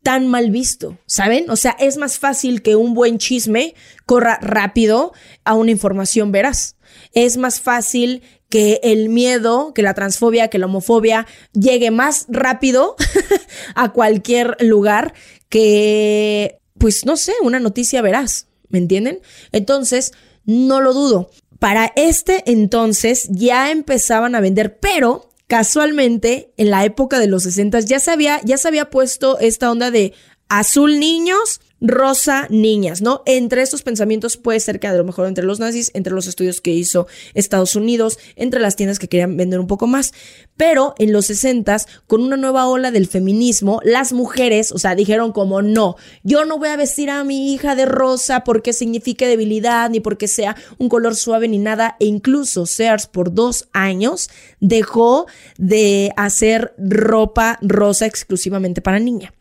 [0.03, 1.51] tan mal visto, ¿saben?
[1.51, 3.75] O sea, es más fácil que un buen chisme
[4.07, 5.13] corra rápido
[5.45, 6.77] a una información veraz.
[7.13, 12.97] Es más fácil que el miedo, que la transfobia, que la homofobia llegue más rápido
[13.75, 15.15] a cualquier lugar
[15.49, 19.21] que, pues no sé, una noticia veraz, ¿me entienden?
[19.53, 20.13] Entonces,
[20.45, 21.31] no lo dudo.
[21.59, 27.81] Para este entonces ya empezaban a vender, pero casualmente en la época de los 60
[27.81, 30.13] ya se había, ya se había puesto esta onda de
[30.49, 33.23] azul niños, rosa niñas, ¿no?
[33.27, 36.61] Entre estos pensamientos puede ser que a lo mejor entre los nazis, entre los estudios
[36.61, 40.13] que hizo Estados Unidos, entre las tiendas que querían vender un poco más.
[40.57, 41.61] Pero en los 60
[42.07, 46.59] con una nueva ola del feminismo, las mujeres, o sea, dijeron como no, yo no
[46.59, 50.89] voy a vestir a mi hija de rosa porque signifique debilidad, ni porque sea un
[50.89, 51.97] color suave, ni nada.
[52.01, 55.27] E incluso Sears por dos años dejó
[55.59, 59.33] de hacer ropa rosa exclusivamente para niña.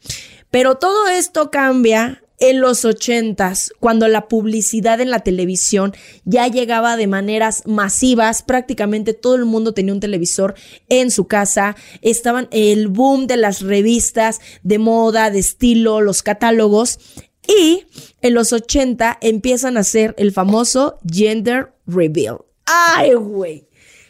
[0.52, 6.98] Pero todo esto cambia en los ochentas, cuando la publicidad en la televisión ya llegaba
[6.98, 10.56] de maneras masivas, prácticamente todo el mundo tenía un televisor
[10.88, 17.00] en su casa, estaban el boom de las revistas de moda, de estilo, los catálogos,
[17.48, 17.86] y
[18.22, 22.38] en los 80 empiezan a hacer el famoso gender reveal.
[22.66, 23.69] ¡Ay, güey!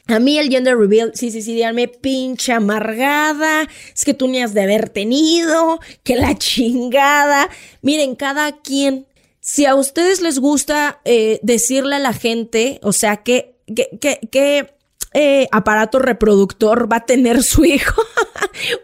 [0.09, 4.41] A mí el gender reveal, sí, sí, sí, díganme, pinche amargada, es que tú ni
[4.41, 7.47] has de haber tenido, que la chingada.
[7.83, 9.05] Miren, cada quien,
[9.39, 13.55] si a ustedes les gusta eh, decirle a la gente, o sea, que,
[15.13, 18.01] eh, aparato reproductor va a tener su hijo,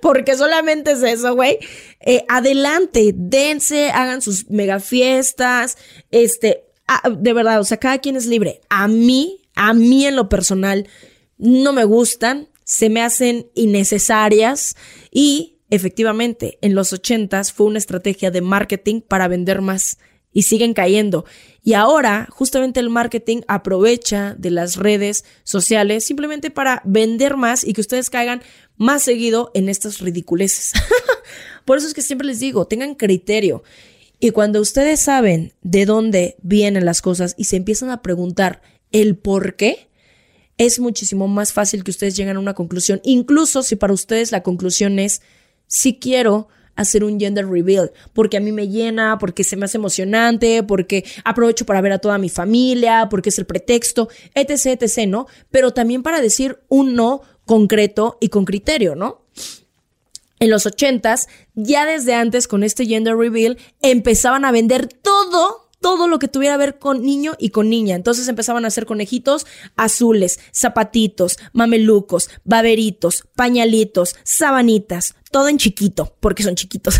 [0.03, 1.57] porque solamente es eso, güey.
[2.01, 5.79] Eh, adelante, dense, hagan sus mega fiestas,
[6.11, 8.61] este, ah, de verdad, o sea, cada quien es libre.
[8.69, 10.87] A mí, a mí en lo personal,
[11.37, 14.75] no me gustan, se me hacen innecesarias
[15.11, 19.97] y efectivamente en los ochentas fue una estrategia de marketing para vender más
[20.35, 21.25] y siguen cayendo.
[21.63, 27.73] Y ahora justamente el marketing aprovecha de las redes sociales simplemente para vender más y
[27.73, 28.41] que ustedes caigan
[28.75, 30.73] más seguido en estas ridiculeces.
[31.65, 33.63] Por eso es que siempre les digo, tengan criterio.
[34.19, 38.61] Y cuando ustedes saben de dónde vienen las cosas y se empiezan a preguntar
[38.91, 39.84] el por qué,
[40.57, 44.43] es muchísimo más fácil que ustedes lleguen a una conclusión, incluso si para ustedes la
[44.43, 45.21] conclusión es,
[45.67, 49.77] si quiero hacer un gender reveal, porque a mí me llena, porque se me hace
[49.77, 55.07] emocionante, porque aprovecho para ver a toda mi familia, porque es el pretexto, etc., etc.,
[55.07, 55.27] ¿no?
[55.51, 59.25] Pero también para decir un no concreto y con criterio, ¿no?
[60.39, 66.07] En los ochentas, ya desde antes con este gender reveal, empezaban a vender todo todo
[66.07, 67.95] lo que tuviera que ver con niño y con niña.
[67.95, 69.45] Entonces empezaban a hacer conejitos
[69.75, 76.99] azules, zapatitos, mamelucos, baberitos, pañalitos, sabanitas, todo en chiquito, porque son chiquitos.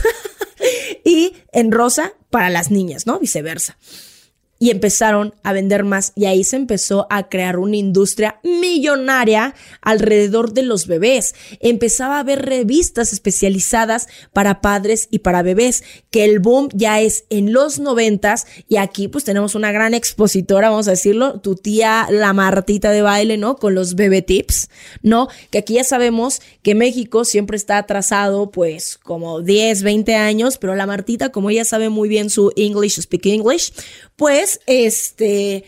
[1.06, 3.20] y en rosa para las niñas, ¿no?
[3.20, 3.78] Viceversa
[4.66, 10.54] y empezaron a vender más y ahí se empezó a crear una industria millonaria alrededor
[10.54, 11.36] de los bebés.
[11.60, 17.26] Empezaba a haber revistas especializadas para padres y para bebés, que el boom ya es
[17.30, 22.08] en los noventas y aquí pues tenemos una gran expositora, vamos a decirlo, tu tía
[22.10, 23.58] la Martita de baile, ¿no?
[23.58, 24.72] Con los bebé tips,
[25.04, 25.28] ¿no?
[25.52, 30.74] Que aquí ya sabemos que México siempre está atrasado pues como 10, 20 años, pero
[30.74, 33.72] la Martita como ella sabe muy bien su English, speak English,
[34.16, 35.66] pues, este,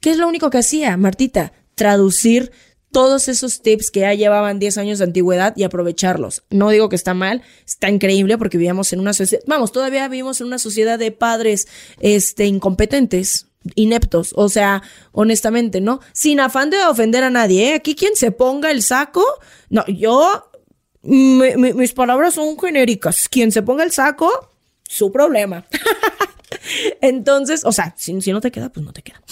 [0.00, 1.52] ¿qué es lo único que hacía, Martita?
[1.74, 2.52] Traducir
[2.92, 6.44] todos esos tips que ya llevaban 10 años de antigüedad y aprovecharlos.
[6.50, 10.40] No digo que está mal, está increíble porque vivíamos en una sociedad, vamos, todavía vivimos
[10.40, 11.66] en una sociedad de padres,
[12.00, 16.00] este, incompetentes, ineptos, o sea, honestamente, ¿no?
[16.12, 17.74] Sin afán de ofender a nadie, ¿eh?
[17.74, 19.24] Aquí quien se ponga el saco,
[19.70, 20.50] no, yo,
[21.02, 24.50] mis palabras son genéricas, quien se ponga el saco,
[24.82, 25.64] su problema.
[27.00, 29.22] Entonces, o sea, si, no te queda, pues no te queda.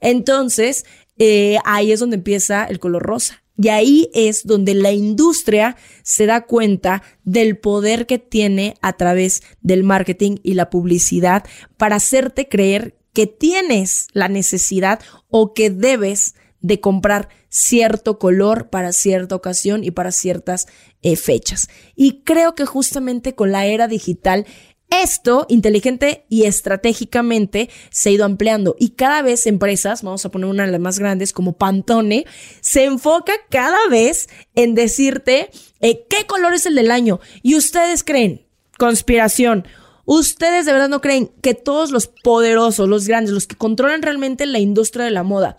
[0.00, 0.84] Entonces,
[1.18, 3.42] eh, ahí es donde empieza el color rosa.
[3.56, 9.42] Y ahí es donde la industria se da cuenta del poder que tiene a través
[9.60, 11.44] del marketing y la publicidad
[11.76, 18.92] para hacerte creer que tienes la necesidad o que debes de comprar cierto color para
[18.92, 20.66] cierta ocasión y para ciertas
[21.02, 21.68] eh, fechas.
[21.94, 24.46] Y creo que justamente con la era digital
[24.90, 30.48] esto, inteligente y estratégicamente, se ha ido ampliando y cada vez empresas, vamos a poner
[30.48, 32.26] una de las más grandes como Pantone,
[32.60, 37.20] se enfoca cada vez en decirte eh, qué color es el del año.
[37.42, 38.46] Y ustedes creen,
[38.78, 39.66] conspiración,
[40.04, 44.46] ustedes de verdad no creen que todos los poderosos, los grandes, los que controlan realmente
[44.46, 45.58] la industria de la moda,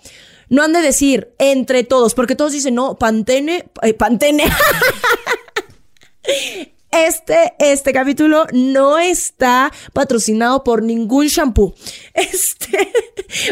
[0.49, 4.45] no han de decir entre todos, porque todos dicen, no, Pantene, eh, Pantene.
[6.95, 11.73] este, este capítulo no está patrocinado por ningún shampoo.
[12.13, 12.91] Este,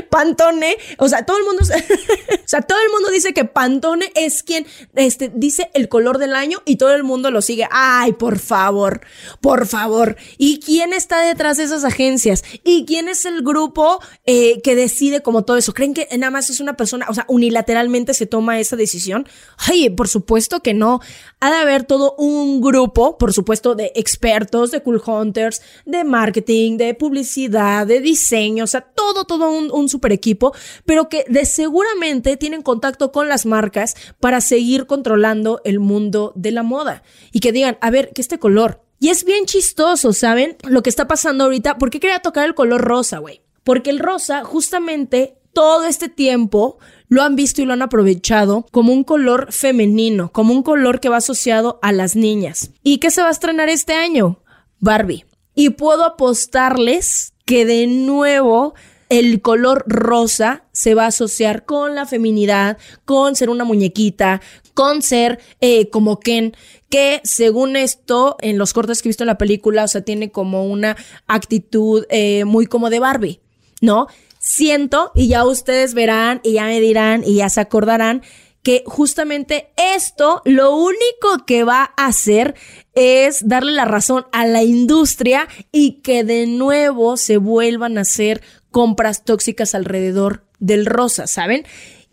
[0.10, 1.64] Pantone, o sea, todo el mundo,
[2.46, 4.66] sea, todo el mundo dice que Pantone es quien
[4.96, 7.68] este, dice el color del año y todo el mundo lo sigue.
[7.72, 9.02] Ay, por favor,
[9.41, 10.16] por favor.
[10.38, 12.44] ¿Y quién está detrás de esas agencias?
[12.64, 15.74] ¿Y quién es el grupo eh, que decide como todo eso?
[15.74, 19.28] ¿Creen que nada más es una persona, o sea, unilateralmente se toma esa decisión?
[19.58, 21.02] Ay, por supuesto que no.
[21.39, 26.77] Ha de haber todo un grupo, por supuesto, de expertos, de cool hunters, de marketing,
[26.77, 30.53] de publicidad, de diseño, o sea, todo, todo un, un super equipo,
[30.86, 36.51] pero que de seguramente tienen contacto con las marcas para seguir controlando el mundo de
[36.51, 37.03] la moda.
[37.31, 38.81] Y que digan, a ver, que este color.
[38.99, 40.55] Y es bien chistoso, ¿saben?
[40.63, 41.77] Lo que está pasando ahorita.
[41.77, 43.41] ¿Por qué quería tocar el color rosa, güey?
[43.63, 46.77] Porque el rosa, justamente, todo este tiempo
[47.14, 51.09] lo han visto y lo han aprovechado como un color femenino, como un color que
[51.09, 52.72] va asociado a las niñas.
[52.82, 54.39] ¿Y qué se va a estrenar este año?
[54.80, 55.24] Barbie.
[55.53, 58.74] Y puedo apostarles que de nuevo
[59.09, 64.41] el color rosa se va a asociar con la feminidad, con ser una muñequita,
[64.74, 66.55] con ser eh, como Ken,
[66.89, 70.32] que según esto, en los cortes que he visto en la película, o sea, tiene
[70.32, 70.97] como una
[71.28, 73.39] actitud eh, muy como de Barbie,
[73.82, 74.07] ¿no?
[74.46, 78.24] Siento, y ya ustedes verán, y ya me dirán, y ya se acordarán,
[78.62, 82.54] que justamente esto lo único que va a hacer
[82.94, 88.41] es darle la razón a la industria y que de nuevo se vuelvan a hacer
[88.70, 91.66] compras tóxicas alrededor del rosa, ¿saben?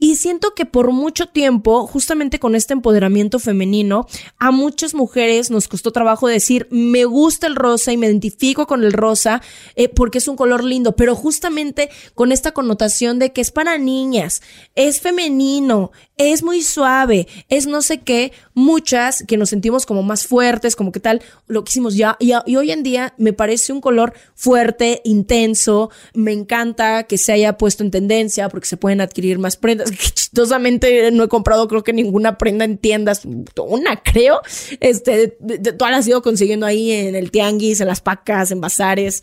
[0.03, 4.07] Y siento que por mucho tiempo, justamente con este empoderamiento femenino,
[4.39, 8.83] a muchas mujeres nos costó trabajo decir, me gusta el rosa y me identifico con
[8.83, 9.43] el rosa
[9.77, 13.77] eh, porque es un color lindo, pero justamente con esta connotación de que es para
[13.77, 14.41] niñas,
[14.75, 20.27] es femenino, es muy suave, es no sé qué, muchas que nos sentimos como más
[20.27, 23.75] fuertes, como que tal, lo que hicimos ya, y, y hoy en día me parece
[23.75, 29.03] un color fuerte, intenso, me encanta que se haya puesto en tendencia porque se pueden
[29.03, 33.23] adquirir más prendas chistosamente no he comprado creo que ninguna prenda en tiendas,
[33.57, 34.41] una creo,
[34.81, 35.37] este,
[35.77, 39.23] todas las he ido consiguiendo ahí en el tianguis, en las pacas, en bazares.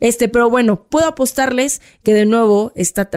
[0.00, 2.72] Este, pero bueno, puedo apostarles que de nuevo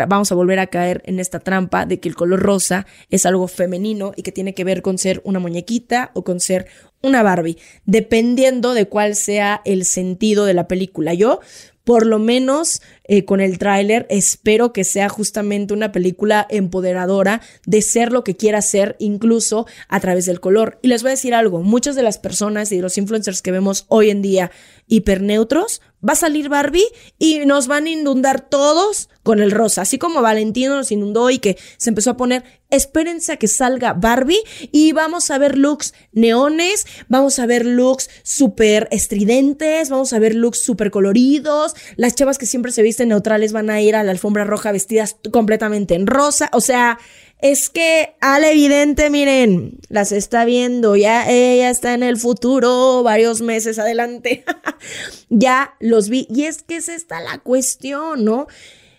[0.08, 3.48] vamos a volver a caer en esta trampa de que el color rosa es algo
[3.48, 6.68] femenino y que tiene que ver con ser una muñequita o con ser
[7.02, 11.14] una Barbie, dependiendo de cuál sea el sentido de la película.
[11.14, 11.39] Yo
[11.84, 14.06] por lo menos eh, con el tráiler.
[14.10, 19.99] Espero que sea justamente una película empoderadora de ser lo que quiera ser, incluso a
[19.99, 20.80] través del color.
[20.82, 23.86] Y les voy a decir algo, muchas de las personas y los influencers que vemos
[23.89, 24.51] hoy en día
[24.88, 26.86] hiperneutros, va a salir Barbie
[27.18, 31.39] y nos van a inundar todos con el rosa, así como Valentino nos inundó y
[31.39, 34.43] que se empezó a poner, espérense a que salga Barbie
[34.74, 40.36] y vamos a ver looks neones, vamos a ver looks súper estridentes, vamos a ver
[40.36, 44.12] looks súper coloridos, las chavas que siempre se visten neutrales van a ir a la
[44.12, 47.00] alfombra roja vestidas completamente en rosa, o sea,
[47.44, 53.41] es que al evidente, miren, las está viendo, ya ella está en el futuro, varios
[53.41, 54.46] meses adelante,
[55.30, 56.26] ya los vi.
[56.30, 58.48] Y es que es esta la cuestión, ¿no?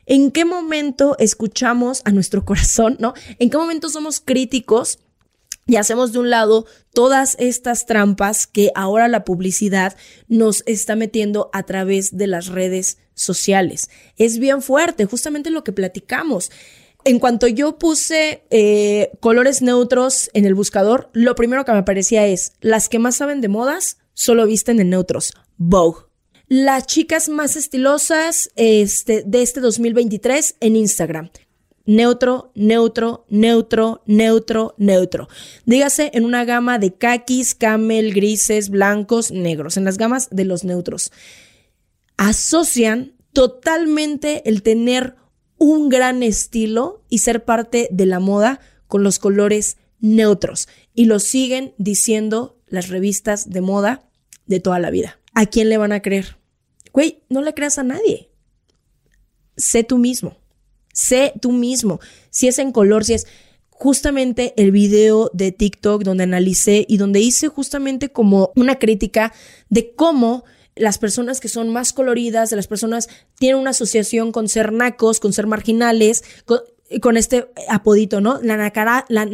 [0.04, 3.14] ¿En qué momento escuchamos a nuestro corazón, ¿no?
[3.38, 4.98] ¿En qué momento somos críticos?
[5.66, 9.96] Y hacemos de un lado todas estas trampas que ahora la publicidad
[10.28, 13.90] nos está metiendo a través de las redes sociales.
[14.16, 16.50] Es bien fuerte, justamente lo que platicamos.
[17.04, 22.26] En cuanto yo puse eh, colores neutros en el buscador, lo primero que me aparecía
[22.26, 25.34] es, las que más saben de modas solo visten en neutros.
[25.58, 26.06] Vogue.
[26.48, 31.30] Las chicas más estilosas este, de este 2023 en Instagram.
[31.86, 35.28] Neutro, neutro, neutro, neutro, neutro.
[35.66, 40.64] Dígase en una gama de kakis, camel, grises, blancos, negros, en las gamas de los
[40.64, 41.12] neutros.
[42.16, 45.16] Asocian totalmente el tener
[45.58, 50.68] un gran estilo y ser parte de la moda con los colores neutros.
[50.94, 54.08] Y lo siguen diciendo las revistas de moda
[54.46, 55.18] de toda la vida.
[55.34, 56.36] ¿A quién le van a creer?
[56.92, 58.30] Güey, no le creas a nadie.
[59.56, 60.36] Sé tú mismo.
[60.92, 62.00] Sé tú mismo.
[62.30, 63.26] Si es en color, si es
[63.70, 69.32] justamente el video de TikTok donde analicé y donde hice justamente como una crítica
[69.68, 70.44] de cómo
[70.76, 73.08] las personas que son más coloridas, las personas
[73.38, 78.40] tienen una asociación con ser nacos, con ser marginales, con, este apodito, ¿no?
[78.42, 79.24] La, nacara, la,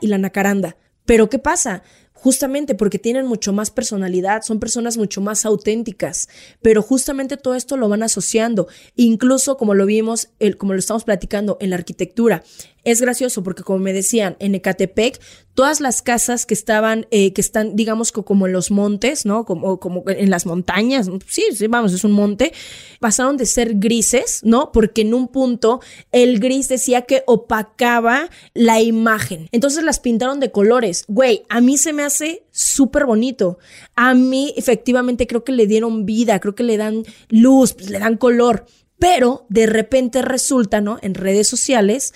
[0.00, 0.76] y la nacaranda.
[1.04, 1.82] Pero ¿qué pasa?
[2.20, 6.28] justamente porque tienen mucho más personalidad, son personas mucho más auténticas,
[6.60, 11.04] pero justamente todo esto lo van asociando, incluso como lo vimos, el, como lo estamos
[11.04, 12.44] platicando en la arquitectura.
[12.84, 15.20] Es gracioso porque como me decían, en Ecatepec
[15.54, 19.44] todas las casas que estaban, eh, que están, digamos, como en los montes, ¿no?
[19.44, 22.52] Como, como en las montañas, sí, sí, vamos, es un monte,
[22.98, 24.72] pasaron de ser grises, ¿no?
[24.72, 25.80] Porque en un punto
[26.12, 29.48] el gris decía que opacaba la imagen.
[29.52, 31.04] Entonces las pintaron de colores.
[31.08, 33.58] Güey, a mí se me hace súper bonito.
[33.96, 38.16] A mí, efectivamente, creo que le dieron vida, creo que le dan luz, le dan
[38.16, 38.64] color.
[38.98, 40.98] Pero de repente resulta, ¿no?
[41.02, 42.12] En redes sociales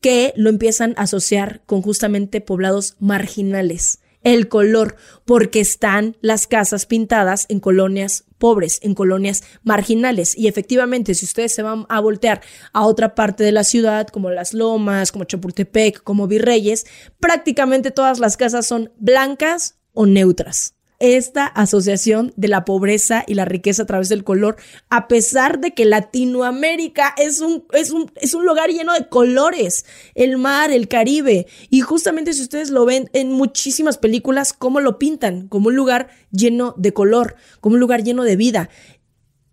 [0.00, 4.00] que lo empiezan a asociar con justamente poblados marginales.
[4.24, 10.36] El color, porque están las casas pintadas en colonias pobres, en colonias marginales.
[10.36, 12.42] Y efectivamente, si ustedes se van a voltear
[12.72, 16.86] a otra parte de la ciudad, como Las Lomas, como Chapultepec, como Virreyes,
[17.20, 23.44] prácticamente todas las casas son blancas o neutras esta asociación de la pobreza y la
[23.44, 24.56] riqueza a través del color,
[24.88, 29.84] a pesar de que Latinoamérica es un, es un, es un lugar lleno de colores,
[30.14, 34.98] el mar, el Caribe, y justamente si ustedes lo ven en muchísimas películas, cómo lo
[34.98, 38.68] pintan, como un lugar lleno de color, como un lugar lleno de vida.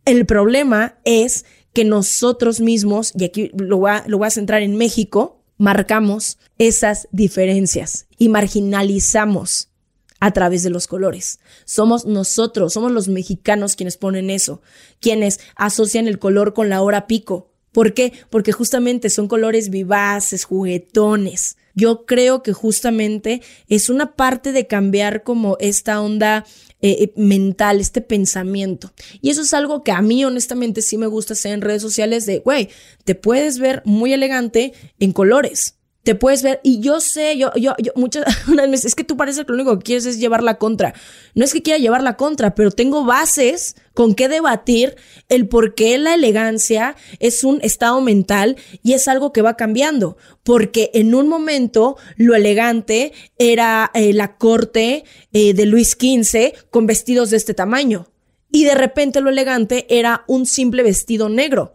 [0.06, 4.64] El problema es que nosotros mismos, y aquí lo voy a, lo voy a centrar
[4.64, 9.70] en México, marcamos esas diferencias y marginalizamos
[10.20, 11.40] a través de los colores.
[11.66, 14.62] Somos nosotros, somos los mexicanos quienes ponen eso,
[15.00, 17.52] quienes asocian el color con la hora pico.
[17.72, 18.14] ¿Por qué?
[18.30, 21.58] Porque justamente son colores vivaces, juguetones.
[21.74, 26.46] Yo creo que justamente es una parte de cambiar como esta onda
[26.82, 28.94] eh, eh, mental, este pensamiento.
[29.22, 32.26] Y eso es algo que a mí honestamente sí me gusta hacer en redes sociales
[32.26, 32.70] de, güey,
[33.04, 35.75] te puedes ver muy elegante en colores
[36.06, 39.44] te puedes ver, y yo sé, yo, yo, yo, muchas veces, es que tú parece
[39.44, 40.94] que lo único que quieres es llevar la contra.
[41.34, 44.98] No es que quiera llevar la contra, pero tengo bases con qué debatir
[45.30, 50.16] el por qué la elegancia es un estado mental y es algo que va cambiando.
[50.44, 56.86] Porque en un momento lo elegante era eh, la corte eh, de Luis XV con
[56.86, 58.12] vestidos de este tamaño.
[58.52, 61.74] Y de repente lo elegante era un simple vestido negro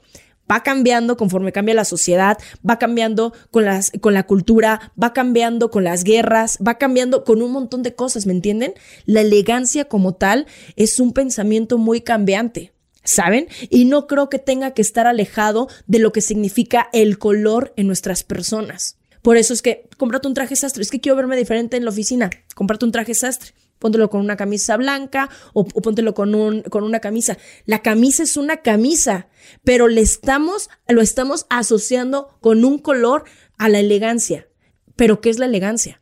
[0.50, 2.38] va cambiando conforme cambia la sociedad,
[2.68, 7.42] va cambiando con, las, con la cultura, va cambiando con las guerras, va cambiando con
[7.42, 8.74] un montón de cosas, ¿me entienden?
[9.04, 10.46] La elegancia como tal
[10.76, 12.72] es un pensamiento muy cambiante.
[13.02, 13.48] ¿Saben?
[13.70, 17.86] Y no creo que tenga que estar alejado de lo que significa el color en
[17.86, 18.98] nuestras personas.
[19.22, 20.82] Por eso es que cómprate un traje sastre.
[20.82, 22.28] Es que quiero verme diferente en la oficina.
[22.54, 27.00] Cómprate un traje sastre póntelo con una camisa blanca o, póntelo con, un, con una
[27.00, 27.36] camisa.
[27.64, 29.26] La camisa es una camisa,
[29.64, 33.24] pero le estamos, lo estamos asociando con un color
[33.58, 34.46] a la elegancia.
[34.94, 36.00] Pero ¿qué es la elegancia?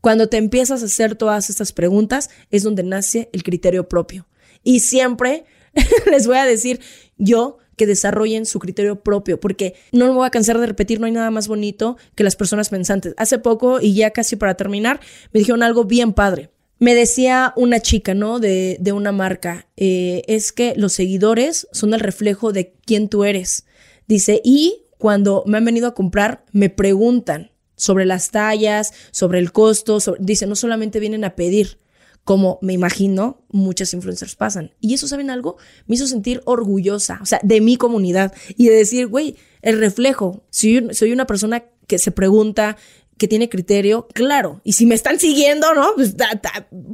[0.00, 4.28] Cuando te empiezas a hacer todas estas preguntas es donde nace el criterio propio.
[4.62, 5.46] Y siempre
[6.10, 6.80] les voy a decir
[7.16, 11.06] yo que desarrollen su criterio propio, porque no me voy a cansar de repetir, no
[11.06, 13.14] hay nada más bonito que las personas pensantes.
[13.18, 15.00] Hace poco, y ya casi para terminar,
[15.32, 16.50] me dijeron algo bien padre.
[16.78, 18.38] Me decía una chica, ¿no?
[18.38, 23.24] De, de una marca, eh, es que los seguidores son el reflejo de quién tú
[23.24, 23.64] eres.
[24.06, 29.52] Dice, y cuando me han venido a comprar, me preguntan sobre las tallas, sobre el
[29.52, 31.78] costo, dice, no solamente vienen a pedir,
[32.24, 34.72] como me imagino muchas influencers pasan.
[34.80, 35.56] Y eso, ¿saben algo?
[35.86, 40.44] Me hizo sentir orgullosa, o sea, de mi comunidad y de decir, güey, el reflejo,
[40.50, 42.76] si soy una persona que se pregunta,
[43.18, 44.60] que tiene criterio, claro.
[44.64, 45.92] Y si me están siguiendo, ¿no?
[45.94, 46.14] Pues,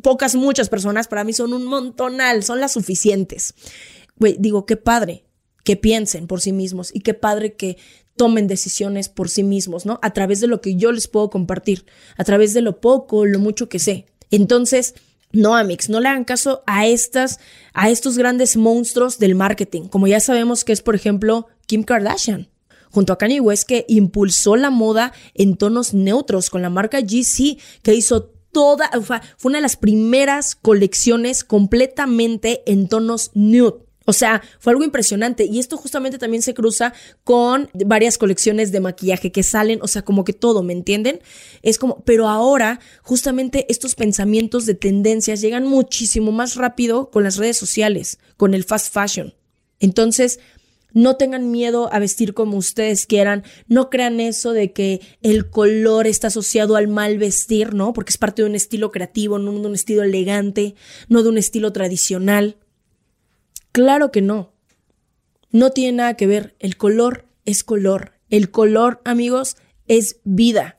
[0.02, 3.54] pocas, muchas personas para mí son un montonal, son las suficientes.
[4.16, 5.24] Güey, digo, qué padre
[5.64, 7.76] que piensen por sí mismos y qué padre que
[8.16, 9.98] tomen decisiones por sí mismos, ¿no?
[10.02, 13.38] A través de lo que yo les puedo compartir, a través de lo poco, lo
[13.38, 14.06] mucho que sé.
[14.30, 14.94] Entonces,
[15.32, 17.40] no, Amix, no le hagan caso a estas,
[17.72, 22.51] a estos grandes monstruos del marketing, como ya sabemos que es, por ejemplo, Kim Kardashian
[22.93, 27.59] junto a Kanye West que impulsó la moda en tonos neutros con la marca GC
[27.82, 29.20] que hizo toda, fue
[29.51, 33.82] una de las primeras colecciones completamente en tonos nude.
[34.05, 35.45] O sea, fue algo impresionante.
[35.45, 36.93] Y esto justamente también se cruza
[37.24, 41.20] con varias colecciones de maquillaje que salen, o sea, como que todo, ¿me entienden?
[41.62, 47.36] Es como, pero ahora justamente estos pensamientos de tendencias llegan muchísimo más rápido con las
[47.36, 49.34] redes sociales, con el fast fashion.
[49.78, 50.40] Entonces,
[50.93, 56.07] no tengan miedo a vestir como ustedes quieran, no crean eso de que el color
[56.07, 57.93] está asociado al mal vestir, ¿no?
[57.93, 60.74] Porque es parte de un estilo creativo, no de un estilo elegante,
[61.09, 62.57] no de un estilo tradicional.
[63.72, 64.53] Claro que no.
[65.51, 66.57] No tiene nada que ver.
[66.59, 68.12] El color es color.
[68.30, 70.78] El color, amigos, es vida.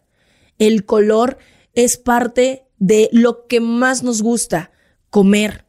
[0.57, 1.37] El color
[1.73, 4.71] es parte de lo que más nos gusta,
[5.09, 5.65] comer,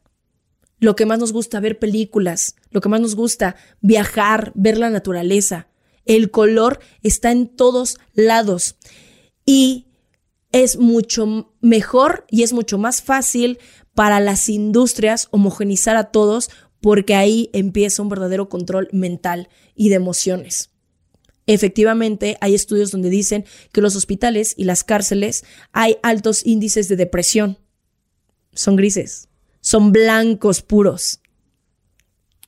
[0.78, 4.90] lo que más nos gusta, ver películas, lo que más nos gusta, viajar, ver la
[4.90, 5.68] naturaleza.
[6.04, 8.76] El color está en todos lados.
[9.46, 9.86] Y
[10.50, 13.60] es mucho mejor y es mucho más fácil
[13.94, 16.50] para las industrias homogenizar a todos
[16.80, 20.70] porque ahí empieza un verdadero control mental y de emociones.
[21.46, 26.96] Efectivamente, hay estudios donde dicen que los hospitales y las cárceles hay altos índices de
[26.96, 27.58] depresión.
[28.52, 29.28] Son grises,
[29.60, 31.20] son blancos puros.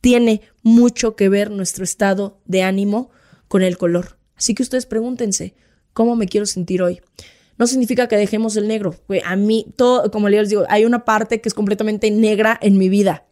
[0.01, 3.11] Tiene mucho que ver nuestro estado de ánimo
[3.49, 4.19] con el color.
[4.37, 5.55] Así que ustedes pregúntense,
[5.93, 7.01] ¿cómo me quiero sentir hoy?
[7.59, 8.95] No significa que dejemos el negro.
[9.25, 12.89] A mí, todo, como les digo, hay una parte que es completamente negra en mi
[12.89, 13.25] vida.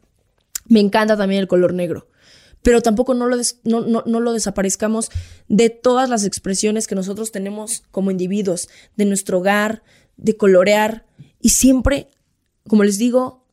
[0.66, 2.08] Me encanta también el color negro
[2.64, 3.36] pero tampoco no lo,
[4.06, 5.10] lo desaparezcamos
[5.48, 9.82] de todas las expresiones que nosotros tenemos como individuos, de nuestro hogar,
[10.16, 11.04] de colorear.
[11.42, 12.08] Y siempre,
[12.66, 13.44] como les digo,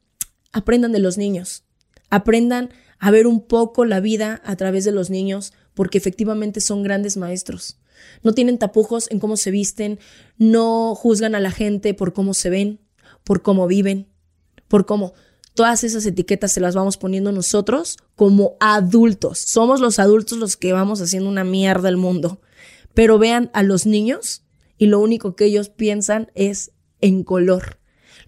[0.53, 1.65] aprendan de los niños,
[2.09, 2.69] aprendan
[3.01, 7.17] a ver un poco la vida a través de los niños, porque efectivamente son grandes
[7.17, 7.79] maestros.
[8.21, 9.99] No tienen tapujos en cómo se visten,
[10.37, 12.79] no juzgan a la gente por cómo se ven,
[13.23, 14.07] por cómo viven,
[14.67, 15.13] por cómo
[15.55, 19.39] todas esas etiquetas se las vamos poniendo nosotros como adultos.
[19.39, 22.39] Somos los adultos los que vamos haciendo una mierda al mundo.
[22.93, 24.43] Pero vean a los niños
[24.77, 27.80] y lo único que ellos piensan es en color.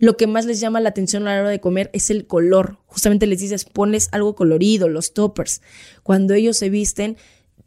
[0.04, 2.78] Lo que más les llama la atención a la hora de comer es el color.
[2.88, 5.62] Justamente les dices, pones algo colorido, los toppers.
[6.04, 7.16] Cuando ellos se visten,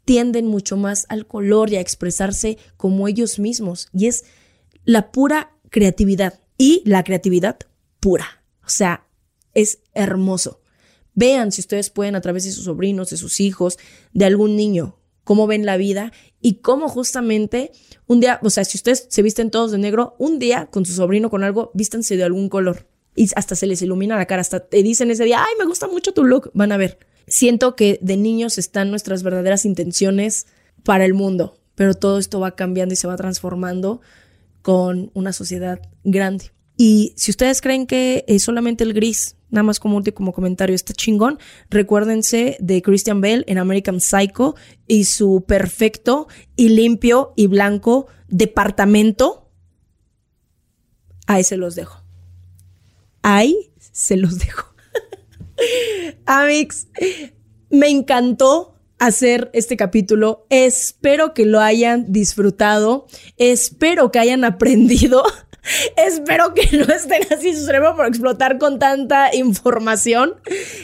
[0.05, 3.89] tienden mucho más al color y a expresarse como ellos mismos.
[3.91, 4.23] Y es
[4.85, 7.57] la pura creatividad y la creatividad
[7.99, 8.43] pura.
[8.63, 9.07] O sea,
[9.55, 10.61] es hermoso.
[11.15, 13.79] Vean si ustedes pueden a través de sus sobrinos, de sus hijos,
[14.13, 17.73] de algún niño, cómo ven la vida y cómo justamente
[18.05, 20.93] un día, o sea, si ustedes se visten todos de negro, un día con su
[20.93, 24.61] sobrino con algo, vístanse de algún color y hasta se les ilumina la cara, hasta
[24.61, 26.97] te dicen ese día, ay, me gusta mucho tu look, van a ver.
[27.27, 30.47] Siento que de niños están nuestras verdaderas intenciones
[30.85, 33.99] para el mundo, pero todo esto va cambiando y se va transformando
[34.61, 36.53] con una sociedad grande.
[36.77, 40.93] Y si ustedes creen que es solamente el gris, nada más como último comentario, está
[40.93, 41.39] chingón,
[41.71, 44.55] recuérdense de Christian Bale en American Psycho
[44.87, 49.49] y su perfecto y limpio y blanco departamento.
[51.25, 52.03] Ahí se los dejo.
[53.23, 54.73] Ahí se los dejo.
[56.27, 56.87] Amix,
[57.71, 60.45] me encantó hacer este capítulo.
[60.49, 63.07] Espero que lo hayan disfrutado.
[63.37, 65.23] Espero que hayan aprendido
[65.97, 70.35] Espero que no estén así su cerebro por explotar con tanta información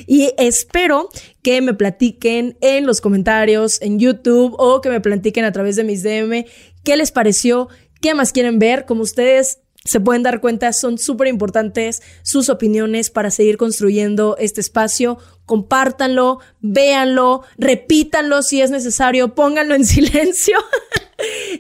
[0.08, 1.10] y espero
[1.42, 5.84] que me platiquen en los comentarios en YouTube o que me platiquen a través de
[5.84, 6.46] mis DM
[6.84, 7.70] qué les pareció,
[8.02, 13.10] qué más quieren ver, como ustedes se pueden dar cuenta, son súper importantes sus opiniones
[13.10, 15.18] para seguir construyendo este espacio.
[15.46, 20.58] Compártanlo, véanlo, repítanlo si es necesario, pónganlo en silencio.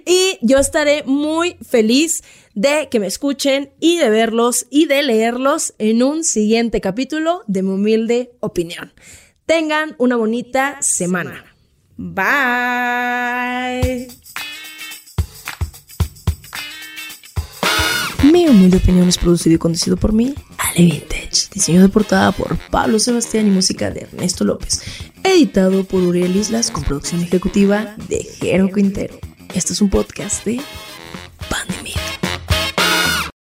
[0.05, 5.73] y yo estaré muy feliz de que me escuchen y de verlos y de leerlos
[5.77, 8.93] en un siguiente capítulo de mi humilde opinión.
[9.45, 11.45] Tengan una bonita semana.
[11.97, 12.23] Bye.
[18.31, 21.49] Mi humilde opinión es producido y conducido por mí, Ale Vintage.
[21.53, 24.81] Diseño de portada por Pablo Sebastián y música de Ernesto López.
[25.23, 29.19] Editado por Uriel Islas con producción ejecutiva de Jero Quintero.
[29.53, 30.61] Este es un podcast de